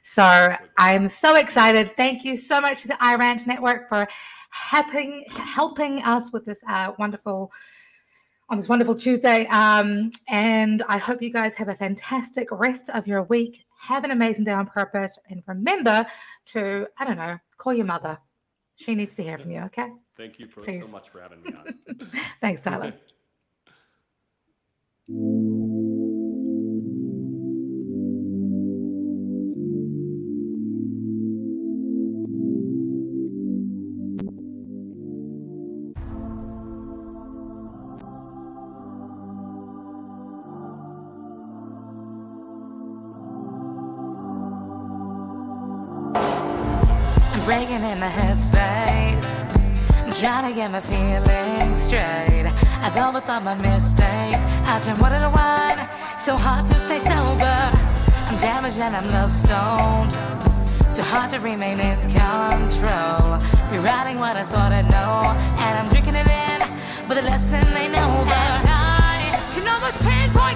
So 0.02 0.54
I'm 0.76 1.08
so 1.08 1.36
excited. 1.36 1.96
Thank 1.96 2.24
you 2.24 2.36
so 2.36 2.60
much 2.60 2.82
to 2.82 2.88
the 2.88 2.94
iRant 2.94 3.46
Network 3.46 3.88
for 3.88 4.06
helping 4.50 5.24
helping 5.30 6.02
us 6.02 6.30
with 6.30 6.44
this 6.44 6.62
uh, 6.68 6.92
wonderful 6.98 7.50
on 8.48 8.56
this 8.56 8.68
wonderful 8.68 8.94
Tuesday. 8.94 9.46
Um, 9.46 10.10
and 10.28 10.82
I 10.88 10.98
hope 10.98 11.22
you 11.22 11.30
guys 11.30 11.54
have 11.56 11.68
a 11.68 11.74
fantastic 11.74 12.48
rest 12.50 12.90
of 12.90 13.06
your 13.06 13.24
week. 13.24 13.64
Have 13.78 14.04
an 14.04 14.10
amazing 14.10 14.44
day 14.44 14.52
on 14.52 14.66
purpose. 14.66 15.18
And 15.28 15.42
remember 15.46 16.06
to, 16.46 16.86
I 16.98 17.04
don't 17.04 17.16
know, 17.16 17.38
call 17.58 17.74
your 17.74 17.86
mother. 17.86 18.18
She 18.76 18.94
needs 18.94 19.16
to 19.16 19.22
hear 19.22 19.38
from 19.38 19.50
you, 19.50 19.60
okay? 19.62 19.90
Thank 20.16 20.38
you 20.38 20.46
for, 20.48 20.64
so 20.64 20.88
much 20.88 21.10
for 21.10 21.20
having 21.20 21.42
me 21.42 21.52
on. 21.52 22.10
Thanks, 22.40 22.62
Tyler. 22.62 22.94
breaking 47.48 47.82
in 47.82 47.98
my 47.98 48.12
headspace. 48.20 49.40
I'm 50.04 50.12
trying 50.12 50.46
to 50.50 50.54
get 50.54 50.70
my 50.70 50.80
feelings 50.80 51.80
straight. 51.80 52.44
I've 52.84 52.92
overthought 53.06 53.42
my 53.42 53.54
mistakes. 53.54 54.44
I 54.68 54.78
turn 54.84 54.98
water 55.00 55.18
to 55.18 55.30
wine, 55.30 55.80
so 56.18 56.36
hard 56.36 56.66
to 56.66 56.74
stay 56.74 56.98
sober. 56.98 57.60
I'm 58.28 58.38
damaged 58.38 58.80
and 58.80 58.94
I'm 58.94 59.08
love 59.16 59.32
stoned. 59.32 60.12
So 60.92 61.02
hard 61.02 61.30
to 61.30 61.40
remain 61.40 61.80
in 61.80 61.98
control. 62.12 63.40
Rewriting 63.72 64.18
what 64.18 64.36
I 64.36 64.44
thought 64.44 64.72
I'd 64.78 64.88
know, 64.92 65.24
and 65.64 65.72
I'm 65.80 65.88
drinking 65.88 66.16
it 66.16 66.28
in, 66.28 66.58
but 67.08 67.14
the 67.14 67.22
lesson 67.22 67.64
ain't 67.80 67.96
over. 67.96 68.42
And 68.56 68.68
I 68.68 69.32
can 69.54 69.66
almost 69.72 69.96
pinpoint 70.04 70.47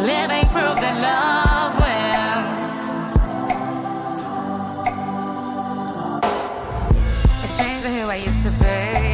Living 0.00 0.46
proof 0.54 0.76
that 0.80 0.96
love 1.08 1.74
wins. 1.80 2.72
It's 7.42 7.52
strange 7.52 7.82
who 7.84 8.08
I 8.08 8.16
used 8.16 8.42
to 8.44 8.50
be 8.52 9.10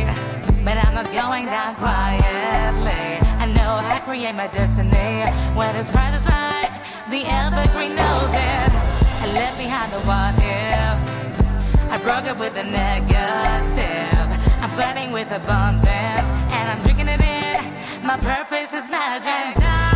but 0.67 0.77
I'm 0.85 0.95
not 0.95 1.07
going 1.15 1.47
down 1.47 1.77
quietly. 1.77 3.07
I 3.39 3.47
know 3.55 3.79
I 3.95 4.01
create 4.05 4.35
my 4.35 4.49
destiny. 4.49 5.23
When 5.55 5.71
it's 5.77 5.93
bright 5.93 6.13
as 6.13 6.27
light, 6.27 6.73
the 7.09 7.23
evergreen 7.23 7.95
knows 7.95 8.33
it. 8.35 8.71
I 9.23 9.27
left 9.39 9.59
behind 9.59 9.93
the 9.93 10.01
what 10.09 10.35
if. 10.43 10.99
I 11.95 11.97
broke 12.03 12.27
up 12.31 12.41
with 12.41 12.55
the 12.55 12.65
negative. 12.65 14.29
I'm 14.61 14.71
flirting 14.71 15.13
with 15.13 15.31
abundance, 15.31 16.29
and 16.51 16.65
I'm 16.73 16.83
drinking 16.83 17.09
it 17.15 17.21
in. 17.21 18.05
My 18.05 18.19
purpose 18.19 18.75
is 18.75 18.91
magic. 18.91 19.96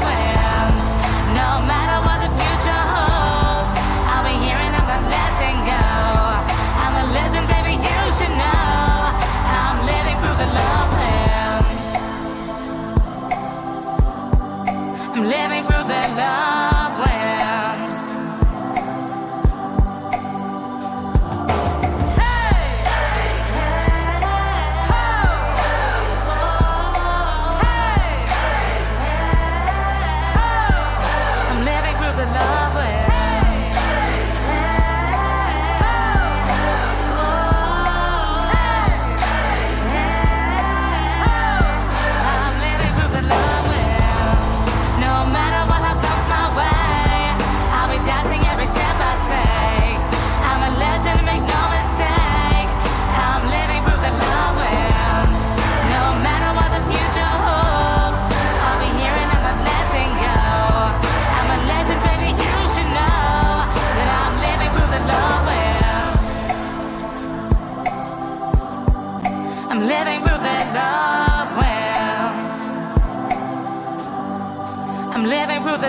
I'm 15.13 15.25
living 15.25 15.63
through 15.65 15.83
that 15.89 16.09
love. 16.15 16.70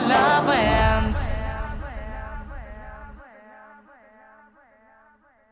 Love. 0.08 0.81